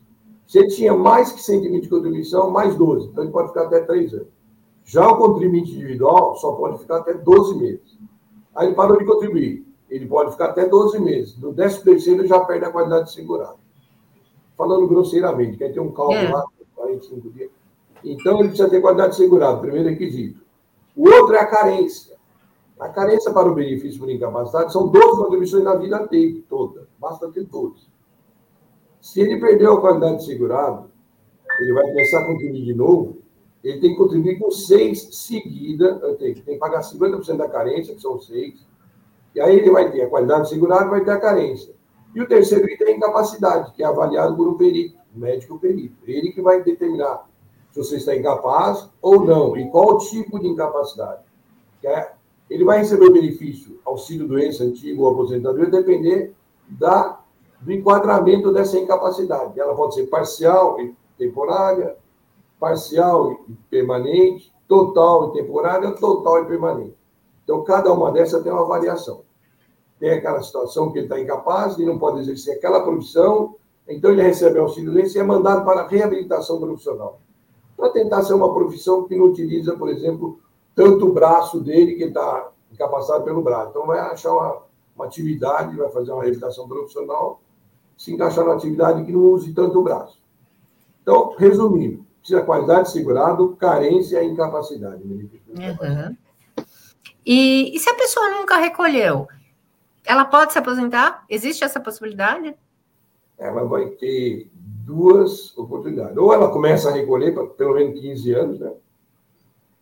Se 0.46 0.58
ele 0.58 0.68
tinha 0.68 0.92
mais 0.94 1.32
que 1.32 1.40
120 1.40 1.82
de 1.82 1.88
contribuição, 1.88 2.50
mais 2.50 2.74
12. 2.74 3.08
Então 3.08 3.24
ele 3.24 3.32
pode 3.32 3.48
ficar 3.48 3.66
até 3.66 3.80
três 3.80 4.12
anos. 4.12 4.28
Já 4.84 5.08
o 5.08 5.16
contribuinte 5.16 5.72
individual 5.72 6.36
só 6.36 6.52
pode 6.52 6.78
ficar 6.78 6.98
até 6.98 7.14
12 7.14 7.56
meses. 7.56 7.98
Aí 8.54 8.66
ele 8.66 8.74
parou 8.74 8.98
de 8.98 9.04
contribuir. 9.04 9.63
Ele 9.88 10.06
pode 10.06 10.32
ficar 10.32 10.46
até 10.46 10.66
12 10.66 10.98
meses. 10.98 11.38
No 11.38 11.52
13 11.52 11.82
terceiro 11.84 12.20
ele 12.22 12.28
já 12.28 12.40
perde 12.40 12.64
a 12.64 12.70
qualidade 12.70 13.12
segurada. 13.12 13.56
Falando 14.56 14.88
grosseiramente, 14.88 15.58
quer 15.58 15.72
ter 15.72 15.80
um 15.80 15.92
cálculo 15.92 16.18
é. 16.18 16.30
lá, 16.30 16.44
45 16.76 17.30
dias. 17.30 17.50
Então 18.02 18.38
ele 18.38 18.48
precisa 18.48 18.68
ter 18.68 18.80
qualidade 18.80 19.16
segurada, 19.16 19.58
primeiro 19.58 19.88
requisito. 19.88 20.40
O 20.96 21.08
outro 21.08 21.34
é 21.34 21.40
a 21.40 21.46
carência. 21.46 22.14
A 22.78 22.88
carência 22.88 23.32
para 23.32 23.48
o 23.50 23.54
benefício 23.54 23.98
por 23.98 24.10
incapacidade 24.10 24.72
são 24.72 24.88
12 24.88 25.22
contribuições 25.22 25.64
na 25.64 25.74
vida 25.76 26.06
dele, 26.06 26.44
toda. 26.48 26.88
Basta 26.98 27.30
ter 27.30 27.44
12. 27.44 27.86
Se 29.00 29.20
ele 29.20 29.38
perdeu 29.38 29.74
a 29.74 29.80
qualidade 29.80 30.24
segurada, 30.24 30.86
ele 31.60 31.72
vai 31.72 31.84
começar 31.84 32.20
a 32.20 32.26
contribuir 32.26 32.64
de 32.64 32.74
novo, 32.74 33.18
ele 33.62 33.80
tem 33.80 33.90
que 33.90 33.96
contribuir 33.96 34.38
com 34.38 34.50
seis 34.50 35.08
seguida, 35.12 35.98
tem, 36.18 36.34
tem 36.34 36.54
que 36.54 36.56
pagar 36.56 36.80
50% 36.80 37.36
da 37.36 37.48
carência, 37.48 37.94
que 37.94 38.02
são 38.02 38.18
seis, 38.18 38.64
e 39.34 39.40
aí 39.40 39.56
ele 39.56 39.70
vai 39.70 39.90
ter 39.90 40.02
a 40.02 40.08
qualidade 40.08 40.48
segurada, 40.48 40.88
vai 40.88 41.04
ter 41.04 41.10
a 41.10 41.20
carência. 41.20 41.74
E 42.14 42.20
o 42.20 42.28
terceiro 42.28 42.70
item 42.70 42.88
é 42.88 42.90
a 42.92 42.96
incapacidade, 42.96 43.72
que 43.72 43.82
é 43.82 43.86
avaliado 43.86 44.36
por 44.36 44.46
um 44.46 44.54
perito, 44.54 44.96
um 45.14 45.20
médico 45.20 45.58
perito. 45.58 45.96
Ele 46.06 46.30
que 46.30 46.40
vai 46.40 46.62
determinar 46.62 47.26
se 47.72 47.78
você 47.78 47.96
está 47.96 48.14
incapaz 48.14 48.88
ou 49.02 49.24
não, 49.24 49.56
e 49.56 49.68
qual 49.68 49.98
tipo 49.98 50.38
de 50.38 50.46
incapacidade. 50.46 51.22
É, 51.82 52.12
ele 52.48 52.64
vai 52.64 52.78
receber 52.78 53.06
o 53.06 53.12
benefício, 53.12 53.80
auxílio 53.84 54.28
doença 54.28 54.62
antigo 54.62 55.02
ou 55.02 55.10
aposentadoria, 55.10 55.66
depender 55.66 56.32
da, 56.68 57.20
do 57.60 57.72
enquadramento 57.72 58.52
dessa 58.52 58.78
incapacidade. 58.78 59.58
Ela 59.58 59.74
pode 59.74 59.94
ser 59.94 60.06
parcial 60.06 60.80
e 60.80 60.94
temporária, 61.18 61.96
parcial 62.60 63.32
e 63.48 63.52
permanente, 63.68 64.54
total 64.68 65.30
e 65.30 65.32
temporária, 65.32 65.90
total 65.92 66.44
e 66.44 66.46
permanente. 66.46 66.96
Então, 67.42 67.64
cada 67.64 67.92
uma 67.92 68.12
dessas 68.12 68.42
tem 68.42 68.52
uma 68.52 68.64
variação. 68.64 69.23
Tem 69.98 70.10
aquela 70.10 70.42
situação 70.42 70.90
que 70.90 70.98
ele 70.98 71.06
está 71.06 71.20
incapaz 71.20 71.78
e 71.78 71.84
não 71.84 71.98
pode 71.98 72.20
exercer 72.20 72.56
aquela 72.56 72.82
profissão, 72.82 73.56
então 73.88 74.10
ele 74.10 74.22
recebe 74.22 74.58
auxílio 74.58 74.92
doença 74.92 75.18
e 75.18 75.20
é 75.20 75.24
mandado 75.24 75.64
para 75.64 75.86
reabilitação 75.86 76.58
profissional. 76.58 77.20
Para 77.76 77.90
tentar 77.90 78.22
ser 78.22 78.34
uma 78.34 78.52
profissão 78.52 79.04
que 79.04 79.16
não 79.16 79.26
utiliza, 79.26 79.76
por 79.76 79.88
exemplo, 79.88 80.38
tanto 80.74 81.06
o 81.06 81.12
braço 81.12 81.60
dele, 81.60 81.94
que 81.94 82.04
está 82.04 82.50
incapacitado 82.72 83.24
pelo 83.24 83.42
braço. 83.42 83.70
Então, 83.70 83.86
vai 83.86 83.98
achar 84.00 84.32
uma, 84.32 84.62
uma 84.96 85.04
atividade, 85.04 85.76
vai 85.76 85.90
fazer 85.90 86.12
uma 86.12 86.22
reabilitação 86.22 86.66
profissional, 86.66 87.40
se 87.96 88.12
encaixar 88.12 88.44
numa 88.44 88.56
atividade 88.56 89.04
que 89.04 89.12
não 89.12 89.20
use 89.20 89.52
tanto 89.52 89.78
o 89.78 89.82
braço. 89.82 90.18
Então, 91.02 91.34
resumindo, 91.36 92.04
precisa 92.18 92.42
qualidade 92.42 92.90
segurado, 92.90 93.54
carência 93.56 94.22
e 94.22 94.28
incapacidade. 94.28 95.02
Uhum. 95.04 96.16
E, 97.24 97.76
e 97.76 97.78
se 97.78 97.88
a 97.88 97.94
pessoa 97.94 98.30
nunca 98.30 98.56
recolheu, 98.56 99.28
ela 100.04 100.24
pode 100.24 100.52
se 100.52 100.58
aposentar? 100.58 101.24
Existe 101.28 101.64
essa 101.64 101.80
possibilidade? 101.80 102.54
Ela 103.38 103.64
vai 103.64 103.86
ter 103.86 104.50
duas 104.54 105.56
oportunidades. 105.56 106.16
Ou 106.16 106.32
ela 106.32 106.50
começa 106.50 106.90
a 106.90 106.92
recolher 106.92 107.34
pelo 107.56 107.74
menos 107.74 108.00
15 108.00 108.32
anos, 108.32 108.60
né? 108.60 108.72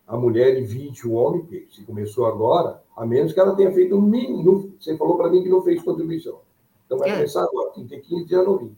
A 0.07 0.17
mulher 0.17 0.55
de 0.55 0.63
20, 0.63 1.09
o 1.09 1.13
homem, 1.13 1.45
que 1.47 1.69
se 1.71 1.85
começou 1.85 2.27
agora, 2.27 2.83
a 2.97 3.07
menos 3.07 3.33
que 3.33 3.41
ela 3.41 3.57
tenha 3.57 3.73
feito 3.73 3.97
um 3.97 4.03
mínimo. 4.03 4.73
Você 4.79 4.97
falou 4.97 5.17
para 5.17 5.31
mim 5.31 5.43
que 5.43 5.49
não 5.49 5.63
fez 5.63 5.83
contribuição. 5.83 6.41
Então 6.87 6.99
vai 6.99 7.11
é. 7.11 7.15
começar 7.15 7.43
agora, 7.43 7.71
tem 7.73 7.87
que 7.87 7.97
ter 7.97 8.01
15 8.03 8.35
anos 8.35 8.49
ou 8.49 8.59
20. 8.59 8.77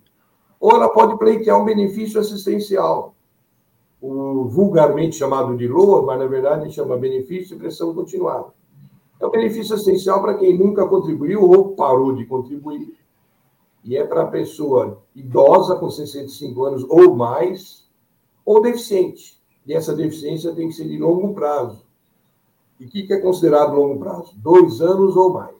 Ou 0.60 0.70
ela 0.70 0.88
pode 0.88 1.18
pleitear 1.18 1.60
um 1.60 1.64
benefício 1.64 2.20
assistencial 2.20 3.14
o 4.00 4.44
vulgarmente 4.44 5.16
chamado 5.16 5.56
de 5.56 5.66
LOA, 5.66 6.02
mas 6.02 6.18
na 6.18 6.26
verdade 6.26 6.70
chama 6.70 6.96
benefício 6.96 7.56
de 7.56 7.62
pressão 7.62 7.94
continuada. 7.94 8.48
É 9.20 9.26
um 9.26 9.30
benefício 9.30 9.74
essencial 9.76 10.20
para 10.20 10.34
quem 10.34 10.58
nunca 10.58 10.86
contribuiu 10.86 11.42
ou 11.42 11.74
parou 11.74 12.14
de 12.14 12.26
contribuir. 12.26 12.96
E 13.84 13.96
é 13.96 14.04
para 14.04 14.22
a 14.22 14.26
pessoa 14.26 15.02
idosa 15.14 15.76
com 15.76 15.90
65 15.90 16.64
anos 16.64 16.86
ou 16.88 17.14
mais, 17.14 17.86
ou 18.44 18.62
deficiente. 18.62 19.38
E 19.66 19.72
essa 19.74 19.94
deficiência 19.94 20.54
tem 20.54 20.68
que 20.68 20.74
ser 20.74 20.88
de 20.88 20.98
longo 20.98 21.34
prazo. 21.34 21.84
E 22.80 22.86
o 22.86 22.88
que 22.88 23.12
é 23.12 23.20
considerado 23.20 23.74
longo 23.74 23.98
prazo? 23.98 24.34
Dois 24.36 24.80
anos 24.80 25.16
ou 25.16 25.32
mais. 25.32 25.54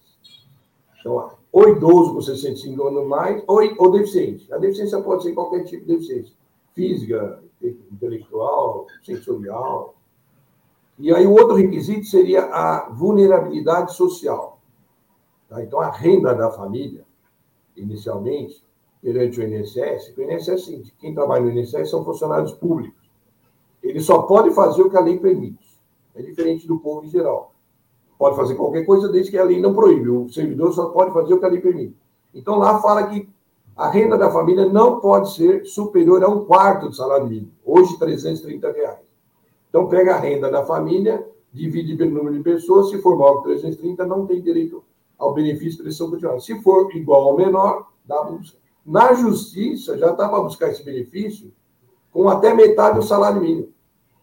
Então, 1.01 1.31
ou 1.53 1.69
idoso 1.69 2.15
com 2.15 2.21
65 2.21 2.83
anos 2.83 3.01
ou 3.01 3.09
mais, 3.09 3.43
ou, 3.47 3.61
ou 3.79 3.93
deficiente. 3.93 4.53
A 4.53 4.59
deficiência 4.59 5.01
pode 5.01 5.23
ser 5.23 5.33
qualquer 5.33 5.65
tipo 5.65 5.85
de 5.87 5.95
deficiência. 5.95 6.35
Física, 6.75 7.43
intelectual, 7.63 8.87
sensorial. 9.05 9.95
E 10.99 11.13
aí 11.13 11.27
o 11.27 11.33
outro 11.33 11.57
requisito 11.57 12.07
seria 12.07 12.45
a 12.45 12.89
vulnerabilidade 12.91 13.95
social. 13.95 14.61
Tá? 15.49 15.63
Então, 15.63 15.81
a 15.81 15.91
renda 15.91 16.35
da 16.35 16.51
família, 16.51 17.05
inicialmente, 17.77 18.63
perante 19.03 19.41
o 19.41 19.43
INSS, 19.43 20.15
o 20.17 20.23
INSS, 20.23 20.65
sim, 20.65 20.83
quem 20.99 21.15
trabalha 21.15 21.45
no 21.45 21.51
INSS 21.51 21.91
são 21.91 22.05
funcionários 22.05 22.53
públicos. 22.53 23.05
Ele 23.83 24.01
só 24.01 24.23
pode 24.23 24.55
fazer 24.55 24.83
o 24.83 24.91
que 24.91 24.97
a 24.97 25.01
lei 25.01 25.19
permite. 25.19 25.65
É 26.15 26.23
diferente 26.23 26.67
do 26.67 26.79
povo 26.79 27.05
em 27.05 27.11
geral. 27.11 27.53
Pode 28.17 28.37
fazer 28.37 28.55
qualquer 28.55 28.87
coisa 28.87 29.09
desde 29.09 29.31
que 29.31 29.37
a 29.37 29.45
lei 29.45 29.61
não 29.61 29.75
proíbe. 29.75 30.09
O 30.09 30.29
servidor 30.31 30.73
só 30.73 30.89
pode 30.89 31.13
fazer 31.13 31.35
o 31.35 31.39
que 31.39 31.45
a 31.45 31.49
lei 31.49 31.61
permite. 31.61 31.97
Então, 32.33 32.57
lá 32.57 32.81
fala 32.81 33.09
que 33.09 33.29
a 33.77 33.91
renda 33.91 34.17
da 34.17 34.31
família 34.31 34.67
não 34.67 35.01
pode 35.01 35.35
ser 35.35 35.67
superior 35.67 36.23
a 36.23 36.29
um 36.29 36.45
quarto 36.45 36.89
do 36.89 36.95
salário 36.95 37.27
mínimo, 37.27 37.51
hoje 37.65 37.99
330 37.99 38.73
reais. 38.73 39.14
Então, 39.75 39.89
pega 39.89 40.15
a 40.15 40.21
renda 40.21 40.49
da 40.49 40.65
família, 40.65 41.29
divide 41.53 41.97
pelo 41.97 42.13
número 42.13 42.37
de 42.37 42.45
pessoas, 42.45 42.91
se 42.91 43.03
for 43.03 43.19
maior 43.19 43.39
que 43.39 43.49
330, 43.49 44.07
não 44.07 44.25
tem 44.25 44.41
direito 44.41 44.85
ao 45.19 45.35
benefício 45.35 45.79
de 45.79 45.83
prestação 45.83 46.11
continuada. 46.11 46.39
Se 46.39 46.63
for 46.63 46.95
igual 46.95 47.31
ao 47.31 47.37
menor, 47.37 47.91
dá 48.05 48.25
para. 48.25 48.39
Na 48.87 49.15
justiça, 49.15 49.99
já 49.99 50.13
dá 50.13 50.29
para 50.29 50.45
buscar 50.45 50.71
esse 50.71 50.85
benefício 50.85 51.53
com 52.13 52.29
até 52.29 52.55
metade 52.55 53.01
do 53.01 53.05
salário 53.05 53.41
mínimo. 53.41 53.73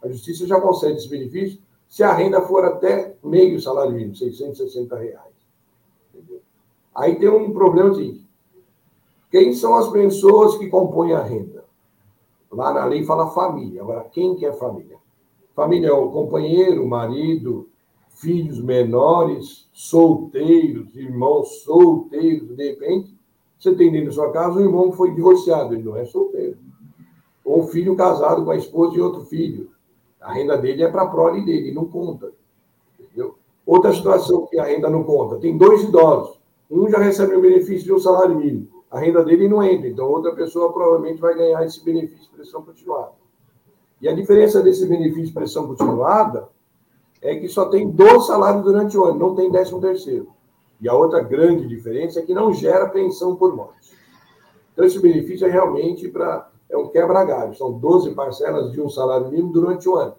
A 0.01 0.07
justiça 0.07 0.47
já 0.47 0.61
concede 0.61 0.99
esse 0.99 1.09
benefício 1.09 1.61
se 1.85 2.01
a 2.01 2.13
renda 2.13 2.41
for 2.43 2.63
até 2.63 3.17
meio 3.21 3.59
salário 3.59 3.91
mínimo, 3.91 4.15
660 4.15 4.95
reais. 4.95 5.35
Entendeu? 6.15 6.39
Aí 6.95 7.15
tem 7.15 7.27
um 7.27 7.51
problema 7.51 7.93
seguinte. 7.93 8.25
Quem 9.29 9.53
são 9.53 9.75
as 9.75 9.89
pessoas 9.89 10.57
que 10.57 10.69
compõem 10.69 11.11
a 11.11 11.21
renda? 11.21 11.65
Lá 12.49 12.73
na 12.73 12.85
lei 12.85 13.03
fala 13.03 13.31
família. 13.31 13.81
Agora, 13.81 14.07
quem 14.13 14.33
que 14.37 14.45
é 14.45 14.53
família? 14.53 15.00
Família 15.55 15.93
o 15.93 16.11
companheiro, 16.11 16.87
marido, 16.87 17.69
filhos 18.09 18.61
menores, 18.61 19.69
solteiros, 19.73 20.95
irmãos 20.95 21.63
solteiros. 21.63 22.55
De 22.55 22.69
repente, 22.69 23.13
você 23.57 23.75
tem 23.75 23.91
dentro 23.91 24.07
da 24.07 24.13
sua 24.13 24.31
casa 24.31 24.59
um 24.59 24.63
irmão 24.63 24.91
que 24.91 24.97
foi 24.97 25.13
divorciado, 25.13 25.73
ele 25.73 25.83
não 25.83 25.97
é 25.97 26.05
solteiro. 26.05 26.57
Ou 27.43 27.63
um 27.63 27.67
filho 27.67 27.95
casado 27.95 28.45
com 28.45 28.51
a 28.51 28.55
esposa 28.55 28.95
e 28.95 29.01
outro 29.01 29.25
filho. 29.25 29.69
A 30.19 30.33
renda 30.33 30.57
dele 30.57 30.83
é 30.83 30.89
para 30.89 31.03
a 31.03 31.07
prole 31.07 31.43
dele, 31.43 31.73
não 31.73 31.85
conta. 31.85 32.31
Entendeu? 32.99 33.35
Outra 33.65 33.93
situação 33.93 34.45
que 34.45 34.59
a 34.59 34.63
renda 34.63 34.89
não 34.89 35.03
conta: 35.03 35.37
tem 35.37 35.57
dois 35.57 35.83
idosos. 35.83 36.39
Um 36.69 36.89
já 36.89 36.99
recebe 36.99 37.35
o 37.35 37.41
benefício 37.41 37.85
de 37.85 37.93
um 37.93 37.99
salário 37.99 38.35
mínimo 38.35 38.81
a 38.91 38.99
renda 38.99 39.23
dele 39.23 39.47
não 39.47 39.63
entra. 39.63 39.87
Então, 39.87 40.05
outra 40.09 40.35
pessoa 40.35 40.73
provavelmente 40.73 41.21
vai 41.21 41.33
ganhar 41.33 41.65
esse 41.65 41.83
benefício 41.83 42.29
de 42.29 42.35
pressão 42.35 42.61
continuada. 42.61 43.13
E 44.01 44.09
a 44.09 44.13
diferença 44.13 44.61
desse 44.61 44.85
benefício 44.87 45.27
de 45.27 45.33
pressão 45.33 45.67
continuada 45.67 46.49
é 47.21 47.35
que 47.35 47.47
só 47.47 47.65
tem 47.65 47.89
12 47.89 48.27
salários 48.27 48.63
durante 48.63 48.97
o 48.97 49.03
ano, 49.05 49.19
não 49.19 49.35
tem 49.35 49.51
13 49.51 49.79
terceiro. 49.79 50.29
E 50.81 50.89
a 50.89 50.93
outra 50.95 51.21
grande 51.21 51.67
diferença 51.67 52.19
é 52.19 52.23
que 52.23 52.33
não 52.33 52.51
gera 52.51 52.89
pensão 52.89 53.35
por 53.35 53.55
morte. 53.55 53.95
Então, 54.73 54.83
esse 54.83 54.99
benefício 54.99 55.45
é 55.45 55.51
realmente 55.51 56.07
para 56.07 56.49
é 56.67 56.77
um 56.77 56.87
quebra-galho. 56.87 57.53
São 57.53 57.77
12 57.77 58.11
parcelas 58.15 58.71
de 58.71 58.81
um 58.81 58.89
salário 58.89 59.29
mínimo 59.29 59.51
durante 59.51 59.87
o 59.87 59.95
ano. 59.95 60.15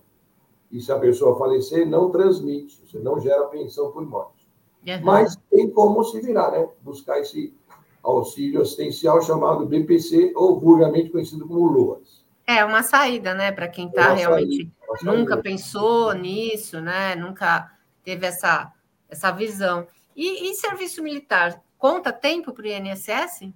E 0.70 0.80
se 0.80 0.92
a 0.92 0.98
pessoa 0.98 1.36
falecer, 1.36 1.86
não 1.86 2.10
transmite, 2.10 2.80
você 2.86 2.98
não 2.98 3.18
gera 3.18 3.44
pensão 3.46 3.90
por 3.90 4.06
morte. 4.06 4.46
Uhum. 4.86 5.00
Mas 5.02 5.36
tem 5.50 5.68
como 5.70 6.04
se 6.04 6.20
virar, 6.20 6.50
né? 6.52 6.68
Buscar 6.82 7.20
esse 7.20 7.54
auxílio 8.02 8.60
assistencial 8.60 9.20
chamado 9.22 9.66
BPC, 9.66 10.32
ou 10.36 10.60
vulgarmente 10.60 11.10
conhecido 11.10 11.46
como 11.46 11.66
LOAS. 11.66 12.21
É 12.46 12.64
uma 12.64 12.82
saída, 12.82 13.34
né? 13.34 13.52
Para 13.52 13.68
quem 13.68 13.88
está 13.88 14.12
realmente 14.12 14.70
saída, 14.86 15.16
nunca 15.16 15.36
pensou 15.36 16.12
nisso, 16.12 16.80
né? 16.80 17.14
Nunca 17.14 17.70
teve 18.04 18.26
essa, 18.26 18.72
essa 19.08 19.30
visão. 19.30 19.86
E, 20.16 20.50
e 20.50 20.54
serviço 20.54 21.02
militar, 21.02 21.62
conta 21.78 22.12
tempo 22.12 22.52
para 22.52 22.64
o 22.64 22.66
INSS? 22.66 23.52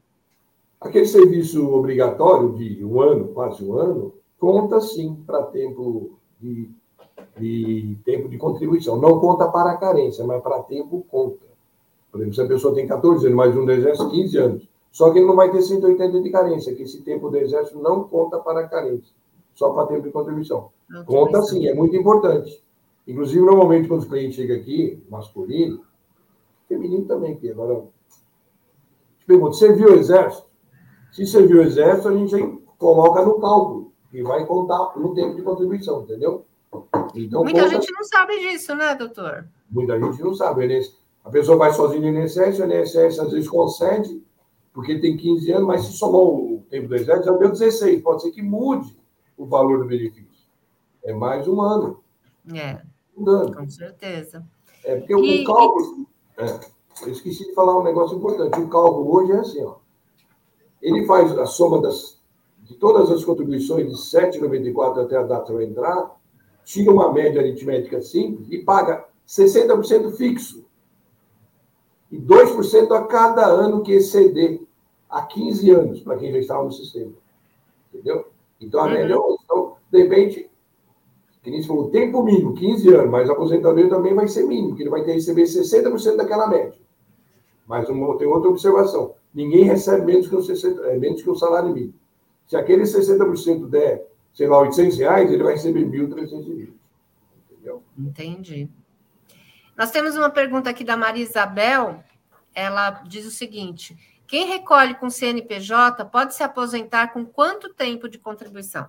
Aquele 0.81 1.07
serviço 1.07 1.69
obrigatório 1.73 2.55
de 2.55 2.85
um 2.85 3.01
ano, 3.01 3.29
quase 3.29 3.65
um 3.65 3.77
ano, 3.77 4.15
conta 4.39 4.81
sim 4.81 5.15
para 5.27 5.43
tempo 5.45 6.19
de, 6.41 6.71
de, 7.37 7.99
tempo 8.05 8.29
de 8.29 8.37
contribuição. 8.37 8.97
Não 9.01 9.19
conta 9.19 9.49
para 9.49 9.73
a 9.73 9.77
carência, 9.77 10.25
mas 10.25 10.43
para 10.43 10.63
tempo 10.63 11.05
conta. 11.11 11.45
Por 12.11 12.21
exemplo, 12.21 12.35
se 12.35 12.43
a 12.43 12.47
pessoa 12.47 12.75
tem 12.75 12.87
14 12.87 13.27
anos, 13.27 13.37
mais 13.37 13.57
um 13.57 13.65
do 13.65 13.73
exército, 13.73 14.11
15 14.11 14.37
anos. 14.39 14.69
Só 14.91 15.11
que 15.11 15.19
ele 15.19 15.27
não 15.27 15.37
vai 15.37 15.51
ter 15.51 15.61
180 15.61 16.21
de 16.23 16.31
carência, 16.31 16.75
que 16.75 16.83
esse 16.83 17.03
tempo 17.03 17.29
do 17.29 17.37
exército 17.37 17.79
não 17.79 18.05
conta 18.05 18.39
para 18.39 18.61
a 18.61 18.69
carência, 18.69 19.15
só 19.55 19.71
para 19.71 19.87
tempo 19.87 20.03
de 20.03 20.11
contribuição. 20.11 20.71
Não, 20.89 21.05
conta 21.05 21.43
sim, 21.43 21.67
é 21.67 21.75
muito 21.75 21.95
importante. 21.97 22.65
Inclusive, 23.07 23.41
normalmente, 23.41 23.89
quando 23.89 24.01
os 24.01 24.09
clientes 24.09 24.37
chegam 24.37 24.57
aqui, 24.57 25.03
masculino, 25.09 25.85
feminino 26.69 27.05
também, 27.05 27.37
que 27.37 27.51
agora. 27.51 27.85
Te 29.19 29.27
pergunto, 29.27 29.55
serviu 29.55 29.91
o 29.91 29.95
exército? 29.95 30.47
Se 31.13 31.27
serviu 31.27 31.59
o 31.59 31.63
exército, 31.63 32.09
a 32.09 32.15
gente 32.17 32.59
coloca 32.79 33.25
no 33.25 33.41
cálculo, 33.41 33.93
que 34.11 34.23
vai 34.23 34.45
contar 34.45 34.93
no 34.97 35.15
tempo 35.15 35.37
de 35.37 35.43
contribuição, 35.43 36.03
entendeu? 36.03 36.45
Então, 37.15 37.43
Muita 37.43 37.63
conta... 37.63 37.75
gente 37.75 37.93
não 37.93 38.05
sabe 38.05 38.39
disso, 38.39 38.75
né, 38.75 38.95
doutor? 38.95 39.47
Muita 39.71 39.99
gente 39.99 40.23
não 40.23 40.35
sabe. 40.35 40.81
A 41.25 41.31
pessoa 41.31 41.57
vai 41.57 41.73
sozinha 41.73 42.13
no 42.13 42.21
INSS, 42.21 42.61
o 42.61 42.65
INSS 42.65 43.19
às 43.19 43.33
vezes 43.33 43.49
concede, 43.49 44.23
porque 44.77 44.99
tem 44.99 45.17
15 45.17 45.53
anos, 45.53 45.67
mas 45.67 45.87
se 45.87 45.93
somar 45.95 46.21
o 46.21 46.63
tempo 46.69 46.87
do 46.87 46.95
exército, 46.95 47.29
já 47.29 47.33
deu 47.39 47.51
16. 47.51 48.03
Pode 48.03 48.21
ser 48.21 48.31
que 48.31 48.43
mude 48.43 48.95
o 49.35 49.47
valor 49.47 49.79
do 49.79 49.87
benefício. 49.87 50.51
É 51.03 51.15
mais 51.15 51.49
um 51.49 51.63
ano. 51.63 52.05
É. 52.55 52.83
Mudando. 53.17 53.57
Com 53.57 53.71
certeza. 53.71 54.47
É 54.85 54.97
porque 54.97 55.15
e, 55.15 55.43
o 55.43 55.47
cálculo. 55.47 56.07
É, 56.37 56.61
eu 57.07 57.09
esqueci 57.11 57.47
de 57.47 57.55
falar 57.55 57.81
um 57.81 57.85
negócio 57.85 58.19
importante. 58.19 58.61
O 58.61 58.69
cálculo 58.69 59.17
hoje 59.17 59.33
é 59.33 59.37
assim, 59.39 59.65
ó. 59.65 59.77
Ele 60.83 61.07
faz 61.07 61.33
a 61.39 61.47
soma 61.47 61.81
das, 61.81 62.21
de 62.63 62.75
todas 62.75 63.11
as 63.11 63.25
contribuições 63.25 63.87
de 63.87 63.95
7,94 63.95 65.07
até 65.07 65.17
a 65.17 65.23
data 65.23 65.57
de 65.57 65.65
entrar, 65.65 66.15
tira 66.67 66.93
uma 66.93 67.11
média 67.11 67.41
aritmética 67.41 68.03
simples 68.03 68.47
e 68.51 68.59
paga 68.59 69.07
60% 69.27 70.17
fixo. 70.17 70.67
E 72.13 72.19
2% 72.21 72.95
a 72.95 73.07
cada 73.07 73.47
ano 73.47 73.83
que 73.83 73.93
exceder 73.93 74.66
há 75.09 75.23
15 75.23 75.71
anos, 75.71 76.01
para 76.01 76.17
quem 76.19 76.33
já 76.33 76.39
estava 76.39 76.65
no 76.65 76.73
sistema. 76.73 77.13
Entendeu? 77.93 78.29
Então, 78.61 78.81
a 78.81 78.85
uhum. 78.85 78.91
média 78.91 79.15
é 79.15 79.35
Então, 79.45 79.77
de 79.91 80.03
repente, 80.03 80.51
que 81.43 81.51
nem 81.51 81.63
falou, 81.63 81.91
tempo 81.91 82.23
mínimo, 82.23 82.55
15 82.55 82.89
anos, 82.95 83.11
mas 83.11 83.31
a 83.31 83.33
aposentadoria 83.33 83.89
também 83.89 84.15
vai 84.15 84.27
ser 84.27 84.45
mínimo, 84.45 84.71
porque 84.71 84.83
ele 84.83 84.91
vai 84.91 85.03
ter 85.03 85.13
que 85.13 85.19
receber 85.19 85.45
60% 85.45 86.17
daquela 86.17 86.49
média. 86.49 86.75
Mas 87.67 87.89
uma, 87.89 88.17
tem 88.19 88.27
outra 88.27 88.51
observação: 88.51 89.15
ninguém 89.35 89.65
recebe 89.65 90.07
menos 90.07 90.29
que, 90.29 90.37
o 90.37 90.43
60, 90.43 90.83
é, 90.83 90.99
menos 90.99 91.23
que 91.23 91.31
o 91.31 91.35
salário 91.35 91.73
mínimo. 91.73 91.95
Se 92.47 92.57
aquele 92.57 92.85
60% 92.85 93.69
der, 93.69 94.07
sei 94.33 94.47
lá, 94.47 94.61
800 94.61 94.99
reais, 94.99 95.31
ele 95.31 95.43
vai 95.43 95.55
receber 95.55 95.85
1.320. 95.85 96.73
Entendeu? 97.51 97.83
Entendi. 97.99 98.69
Nós 99.77 99.91
temos 99.91 100.17
uma 100.17 100.31
pergunta 100.31 100.71
aqui 100.71 100.85
da 100.85 100.97
Maria 100.97 101.23
Isabel. 101.23 102.03
Ela 102.55 103.03
diz 103.07 103.27
o 103.27 103.31
seguinte: 103.31 103.97
quem 104.27 104.47
recolhe 104.47 104.95
com 104.95 105.09
CNPJ 105.09 106.05
pode 106.07 106.35
se 106.35 106.43
aposentar 106.43 107.13
com 107.13 107.25
quanto 107.25 107.73
tempo 107.73 108.09
de 108.09 108.19
contribuição? 108.19 108.87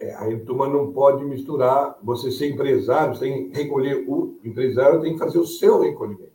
É, 0.00 0.14
aí 0.14 0.34
a 0.34 0.44
turma 0.44 0.68
não 0.68 0.92
pode 0.92 1.24
misturar. 1.24 1.98
Você 2.02 2.30
ser 2.30 2.50
empresário, 2.50 3.14
você 3.14 3.26
tem 3.26 3.50
que 3.50 3.62
recolher. 3.62 4.04
O 4.08 4.38
empresário 4.44 5.00
tem 5.00 5.12
que 5.12 5.18
fazer 5.18 5.38
o 5.38 5.46
seu 5.46 5.80
recolhimento. 5.80 6.32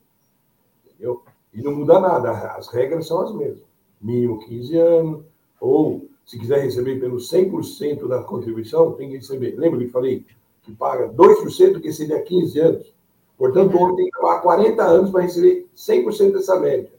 Entendeu? 0.86 1.24
E 1.54 1.62
não 1.62 1.74
muda 1.74 2.00
nada. 2.00 2.32
As 2.56 2.68
regras 2.68 3.08
são 3.08 3.22
as 3.22 3.34
mesmas. 3.34 3.64
Mínimo 4.02 4.40
15 4.40 4.78
anos, 4.78 5.24
ou 5.62 6.10
se 6.26 6.38
quiser 6.38 6.62
receber 6.62 7.00
pelo 7.00 7.18
100% 7.18 8.08
da 8.08 8.22
contribuição, 8.24 8.92
tem 8.94 9.10
que 9.10 9.18
receber. 9.18 9.56
Lembra 9.58 9.80
que 9.80 9.86
eu 9.86 9.92
falei? 9.92 10.26
Que 10.62 10.74
paga 10.74 11.10
2%, 11.10 11.82
que 11.82 11.92
seria 11.94 12.22
15 12.22 12.60
anos. 12.60 12.94
Portanto, 13.38 13.76
o 13.76 13.82
homem 13.82 13.96
tem 13.96 14.06
que 14.06 14.12
trabalhar 14.12 14.42
40 14.42 14.84
anos 14.84 15.12
para 15.12 15.22
receber 15.22 15.68
100% 15.76 16.34
dessa 16.34 16.60
média. 16.60 16.92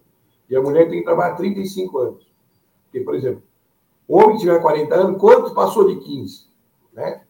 E 0.49 0.57
a 0.57 0.63
mulher 0.63 0.89
tem 0.89 0.99
que 0.99 1.05
trabalhar 1.05 1.35
35 1.35 1.99
anos. 1.99 2.27
Porque, 2.85 3.01
por 3.01 3.15
exemplo, 3.15 3.43
homem 4.09 4.37
que 4.37 4.43
tiver 4.43 4.61
40 4.61 4.95
anos, 4.95 5.21
quanto 5.21 5.55
passou 5.55 5.87
de 5.89 5.97
15? 5.97 6.47
Né? 6.93 7.23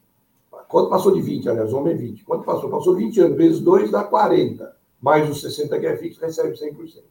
Quanto 0.69 0.91
passou 0.91 1.15
de 1.15 1.23
20, 1.23 1.49
aliás, 1.49 1.73
homem 1.73 1.95
é 1.95 1.97
20. 1.97 2.25
Quanto 2.25 2.45
passou? 2.45 2.69
Passou 2.69 2.95
20 2.95 3.21
anos, 3.21 3.37
vezes 3.37 3.61
2 3.61 3.91
dá 3.91 4.03
40. 4.03 4.75
Mais 5.01 5.29
os 5.29 5.41
60 5.41 5.79
que 5.79 5.87
é 5.87 5.97
fixo, 5.97 6.21
recebe 6.21 6.57
100%. 6.57 7.03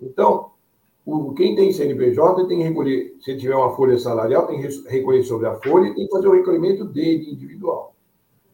Então, 0.00 0.50
o, 1.06 1.32
quem 1.34 1.54
tem 1.54 1.72
CNPJ 1.72 2.46
tem 2.48 2.58
que 2.58 2.64
recolher, 2.64 3.16
se 3.20 3.36
tiver 3.36 3.54
uma 3.54 3.74
folha 3.76 3.98
salarial, 3.98 4.46
tem 4.46 4.60
que 4.60 4.88
recolher 4.88 5.22
sobre 5.22 5.46
a 5.46 5.54
folha 5.54 5.88
e 5.88 5.94
tem 5.94 6.04
que 6.04 6.10
fazer 6.10 6.26
o 6.26 6.32
recolhimento 6.32 6.84
dele 6.84 7.30
individual, 7.30 7.94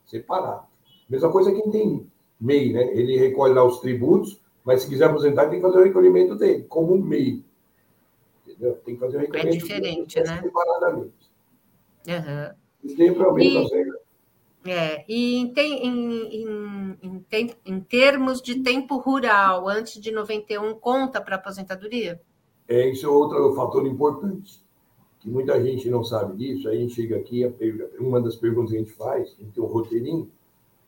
separado. 0.06 0.66
Mesma 1.08 1.32
coisa 1.32 1.50
quem 1.50 1.70
tem 1.70 2.06
MEI, 2.40 2.72
né? 2.72 2.94
Ele 2.94 3.16
recolhe 3.16 3.54
lá 3.54 3.64
os 3.64 3.80
tributos, 3.80 4.38
mas 4.64 4.82
se 4.82 4.88
quiser 4.88 5.06
aposentar, 5.06 5.48
tem 5.48 5.60
que 5.60 5.66
fazer 5.66 5.78
o 5.78 5.84
recolhimento 5.84 6.34
dele, 6.36 6.64
como 6.64 6.96
MEI. 6.96 7.44
Entendeu? 8.46 8.74
Tem 8.84 8.94
que 8.94 9.00
fazer 9.00 9.16
o 9.16 9.20
é 9.20 9.22
recolhimento 9.22 9.56
é 9.56 9.58
diferente, 9.58 10.14
dele, 10.14 10.28
né? 10.28 10.42
separadamente. 10.42 11.32
Uhum. 12.06 12.54
E 12.84 12.94
É, 14.64 15.04
e 15.08 15.36
em, 15.38 15.52
em, 15.56 16.42
em, 16.42 16.98
em, 17.02 17.56
em, 17.66 17.80
termos 17.80 18.40
de 18.40 18.62
tempo 18.62 18.96
rural, 18.98 19.68
antes 19.68 20.00
de 20.00 20.12
91, 20.12 20.74
conta 20.74 21.20
para 21.20 21.34
aposentadoria? 21.34 22.20
É, 22.68 22.88
isso 22.88 23.06
é 23.06 23.08
outro 23.08 23.54
fator 23.54 23.84
importante, 23.86 24.64
que 25.18 25.28
muita 25.28 25.60
gente 25.60 25.90
não 25.90 26.04
sabe 26.04 26.36
disso. 26.36 26.68
Aí 26.68 26.76
a 26.76 26.80
gente 26.80 26.94
chega 26.94 27.16
aqui, 27.16 27.44
uma 27.98 28.20
das 28.20 28.36
perguntas 28.36 28.70
que 28.70 28.76
a 28.76 28.80
gente 28.80 28.92
faz, 28.92 29.34
a 29.36 29.42
gente 29.42 29.52
tem 29.52 29.62
um 29.62 29.66
roteirinho, 29.66 30.30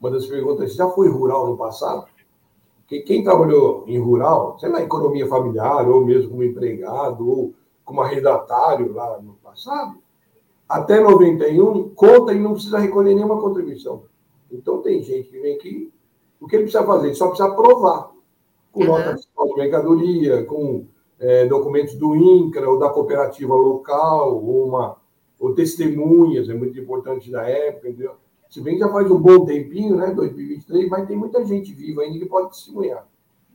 uma 0.01 0.11
das 0.11 0.27
perguntas, 0.27 0.75
já 0.75 0.89
foi 0.91 1.09
rural 1.09 1.49
no 1.49 1.57
passado? 1.57 2.07
Porque 2.95 3.01
quem 3.01 3.25
trabalhou 3.25 3.83
em 3.89 3.99
rural, 3.99 4.57
sei 4.61 4.69
lá, 4.69 4.81
economia 4.81 5.27
familiar, 5.27 5.89
ou 5.89 6.05
mesmo 6.05 6.31
como 6.31 6.45
empregado, 6.45 7.29
ou 7.29 7.55
como 7.85 8.01
arrendatário 8.01 8.93
lá 8.93 9.21
no 9.21 9.35
passado, 9.35 9.99
até 10.69 11.01
91, 11.01 11.89
conta 11.91 12.33
e 12.33 12.39
não 12.39 12.53
precisa 12.53 12.79
recolher 12.79 13.15
nenhuma 13.15 13.41
contribuição. 13.41 14.05
Então, 14.51 14.81
tem 14.81 15.03
gente 15.03 15.29
que 15.29 15.41
vem 15.41 15.57
aqui, 15.57 15.93
o 16.41 16.47
que 16.47 16.55
ele 16.55 16.65
precisa 16.65 16.87
fazer? 16.87 17.09
Ele 17.09 17.15
só 17.17 17.29
precisa 17.29 17.51
provar, 17.51 18.13
com 18.71 18.83
uhum. 18.83 18.87
nota 18.87 19.17
fiscal 19.17 19.49
de 19.49 19.55
mercadoria, 19.57 20.45
com 20.45 20.85
é, 21.19 21.47
documentos 21.47 21.97
do 21.97 22.15
INCRA 22.15 22.71
ou 22.71 22.79
da 22.79 22.91
cooperativa 22.91 23.55
local, 23.57 24.37
ou, 24.37 24.69
uma, 24.69 24.97
ou 25.41 25.53
testemunhas, 25.53 26.49
é 26.49 26.55
muito 26.55 26.79
importante 26.79 27.29
na 27.29 27.43
época, 27.43 27.89
entendeu? 27.89 28.13
Se 28.55 28.61
bem 28.61 28.75
que 28.75 28.81
já 28.85 28.89
faz 28.89 29.11
um 29.11 29.19
bom 29.19 29.45
tempinho, 29.45 29.97
né, 29.97 30.13
2023, 30.15 30.89
mas 30.89 31.09
tem 31.09 31.17
muita 31.17 31.45
gente 31.45 31.75
viva 31.75 32.03
ainda 32.03 32.21
que 32.21 32.27
pode 32.27 32.51
testemunhar. 32.51 33.05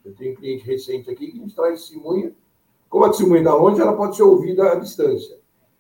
Eu 0.04 0.14
tenho 0.14 0.34
um 0.34 0.36
cliente 0.36 0.66
recente 0.66 1.10
aqui 1.10 1.32
que 1.32 1.40
nos 1.40 1.54
traz 1.54 1.80
testemunha. 1.80 2.34
Como 2.90 3.06
a 3.06 3.08
testemunha 3.08 3.40
está 3.40 3.56
longe, 3.56 3.80
ela 3.80 3.96
pode 3.96 4.18
ser 4.18 4.24
ouvida 4.24 4.74
à 4.74 4.76
distância. 4.76 5.38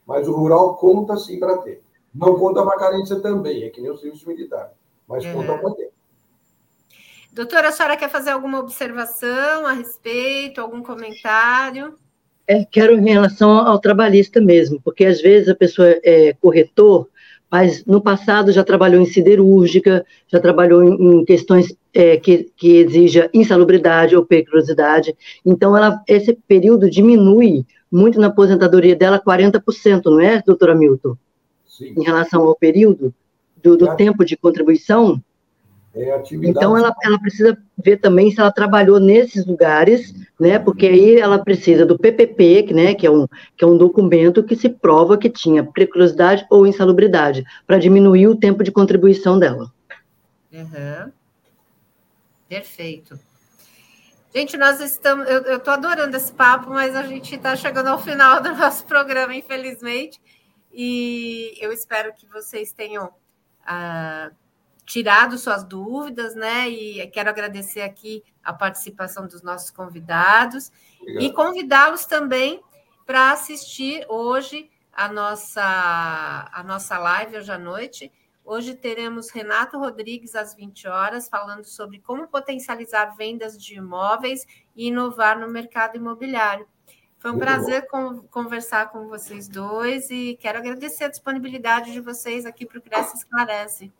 Mas 0.07 0.25
o 0.25 0.31
rural 0.31 0.77
conta 0.77 1.17
sim 1.17 1.37
para 1.37 1.57
ter. 1.57 1.81
Não 2.15 2.39
conta 2.39 2.63
para 2.63 2.79
carência 2.79 3.19
também, 3.19 3.63
é 3.63 3.69
que 3.69 3.81
nem 3.81 3.91
o 3.91 3.97
serviço 3.97 4.25
militar, 4.25 4.71
mas 5.05 5.25
uhum. 5.25 5.33
conta 5.33 5.57
para 5.57 5.71
ter. 5.71 5.91
Doutora, 7.33 7.67
a 7.67 7.71
senhora 7.73 7.97
quer 7.97 8.09
fazer 8.09 8.29
alguma 8.29 8.59
observação 8.59 9.65
a 9.67 9.73
respeito, 9.73 10.61
algum 10.61 10.81
comentário? 10.81 11.93
É, 12.47 12.63
quero 12.63 12.93
em 12.93 13.09
relação 13.09 13.49
ao 13.49 13.79
trabalhista 13.79 14.39
mesmo, 14.39 14.79
porque 14.81 15.03
às 15.03 15.21
vezes 15.21 15.49
a 15.49 15.55
pessoa 15.55 15.89
é 16.05 16.33
corretor, 16.35 17.08
mas 17.51 17.83
no 17.85 18.01
passado 18.01 18.51
já 18.51 18.63
trabalhou 18.63 19.01
em 19.01 19.05
siderúrgica, 19.05 20.05
já 20.27 20.39
trabalhou 20.39 20.83
em, 20.83 21.19
em 21.19 21.25
questões 21.25 21.75
é, 21.93 22.17
que, 22.17 22.51
que 22.55 22.77
exija 22.77 23.29
insalubridade 23.33 24.15
ou 24.15 24.25
periculosidade, 24.25 25.15
então 25.45 25.75
ela, 25.75 26.01
esse 26.07 26.33
período 26.47 26.89
diminui 26.89 27.65
muito 27.91 28.19
na 28.19 28.27
aposentadoria 28.27 28.95
dela 28.95 29.19
40%, 29.19 30.05
não 30.05 30.21
é, 30.21 30.41
doutora 30.45 30.75
Milton? 30.75 31.15
Sim. 31.65 31.93
Em 31.97 32.03
relação 32.03 32.43
ao 32.43 32.55
período 32.55 33.13
do, 33.63 33.77
do 33.77 33.95
tempo 33.95 34.23
de 34.23 34.37
contribuição? 34.37 35.21
É 35.95 36.11
atividade. 36.11 36.51
Então, 36.51 36.77
ela, 36.77 36.93
ela 37.03 37.19
precisa 37.19 37.57
ver 37.77 37.97
também 37.97 38.31
se 38.31 38.39
ela 38.39 38.51
trabalhou 38.51 38.99
nesses 38.99 39.45
lugares, 39.45 40.13
né? 40.39 40.57
Porque 40.57 40.87
aí 40.87 41.17
ela 41.17 41.43
precisa 41.43 41.85
do 41.85 41.97
PPP, 41.97 42.73
né? 42.73 42.95
Que 42.95 43.05
é 43.05 43.11
um, 43.11 43.27
que 43.57 43.63
é 43.63 43.67
um 43.67 43.77
documento 43.77 44.43
que 44.43 44.55
se 44.55 44.69
prova 44.69 45.17
que 45.17 45.29
tinha 45.29 45.63
periculosidade 45.63 46.45
ou 46.49 46.65
insalubridade, 46.65 47.43
para 47.67 47.77
diminuir 47.77 48.27
o 48.27 48.35
tempo 48.35 48.63
de 48.63 48.71
contribuição 48.71 49.37
dela. 49.37 49.71
Uhum. 50.51 51.11
Perfeito. 52.47 53.19
Gente, 54.33 54.57
nós 54.57 54.79
estamos. 54.79 55.27
Eu 55.27 55.57
estou 55.57 55.73
adorando 55.73 56.15
esse 56.15 56.31
papo, 56.31 56.69
mas 56.69 56.95
a 56.95 57.03
gente 57.03 57.35
está 57.35 57.55
chegando 57.55 57.87
ao 57.87 58.01
final 58.01 58.41
do 58.41 58.55
nosso 58.55 58.85
programa, 58.85 59.35
infelizmente. 59.35 60.21
E 60.71 61.57
eu 61.59 61.71
espero 61.71 62.13
que 62.13 62.27
vocês 62.27 62.71
tenham 62.71 63.11
ah, 63.65 64.31
tirado 64.89 65.37
suas 65.37 65.63
dúvidas, 65.63 66.33
né? 66.33 66.67
E 66.67 67.07
quero 67.11 67.29
agradecer 67.29 67.81
aqui 67.81 68.23
a 68.43 68.51
participação 68.51 69.27
dos 69.27 69.43
nossos 69.43 69.69
convidados 69.69 70.71
Obrigado. 70.99 71.23
e 71.23 71.31
convidá-los 71.31 72.05
também 72.05 72.59
para 73.05 73.31
assistir 73.31 74.03
hoje 74.09 74.67
a 74.91 75.07
nossa, 75.07 76.49
a 76.51 76.63
nossa 76.63 76.97
live 76.97 77.37
hoje 77.37 77.51
à 77.51 77.57
noite. 77.59 78.11
Hoje 78.43 78.73
teremos 78.73 79.29
Renato 79.29 79.77
Rodrigues 79.77 80.33
às 80.33 80.55
20 80.55 80.87
horas, 80.87 81.29
falando 81.29 81.65
sobre 81.65 81.99
como 81.99 82.27
potencializar 82.27 83.15
vendas 83.15 83.61
de 83.61 83.75
imóveis 83.75 84.43
e 84.75 84.87
inovar 84.87 85.39
no 85.39 85.47
mercado 85.47 85.97
imobiliário. 85.97 86.67
Foi 87.19 87.29
um 87.29 87.35
Muito 87.35 87.45
prazer 87.45 87.85
com, 87.87 88.23
conversar 88.23 88.89
com 88.89 89.07
vocês 89.07 89.47
dois 89.47 90.09
e 90.09 90.35
quero 90.41 90.57
agradecer 90.57 91.03
a 91.03 91.09
disponibilidade 91.09 91.91
de 91.91 92.01
vocês 92.01 92.43
aqui 92.43 92.65
para 92.65 92.79
o 92.79 92.81
Cresce 92.81 93.17
Esclarece. 93.17 93.93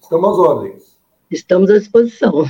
Estamos 0.00 0.28
às 0.28 0.38
ordens. 0.38 1.00
Estamos 1.30 1.70
à 1.70 1.78
disposição. 1.78 2.44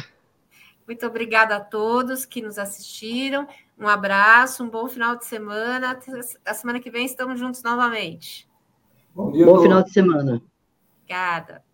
Muito 0.86 1.06
obrigada 1.06 1.56
a 1.56 1.60
todos 1.60 2.24
que 2.24 2.40
nos 2.40 2.58
assistiram. 2.58 3.46
Um 3.78 3.86
abraço, 3.86 4.64
um 4.64 4.70
bom 4.70 4.88
final 4.88 5.16
de 5.16 5.26
semana. 5.26 5.98
A 6.44 6.54
semana 6.54 6.80
que 6.80 6.90
vem 6.90 7.04
estamos 7.04 7.38
juntos 7.38 7.62
novamente. 7.62 8.48
Bom, 9.14 9.30
dia 9.30 9.44
bom 9.44 9.60
final 9.60 9.82
de 9.82 9.92
semana. 9.92 10.42
Obrigada. 11.02 11.67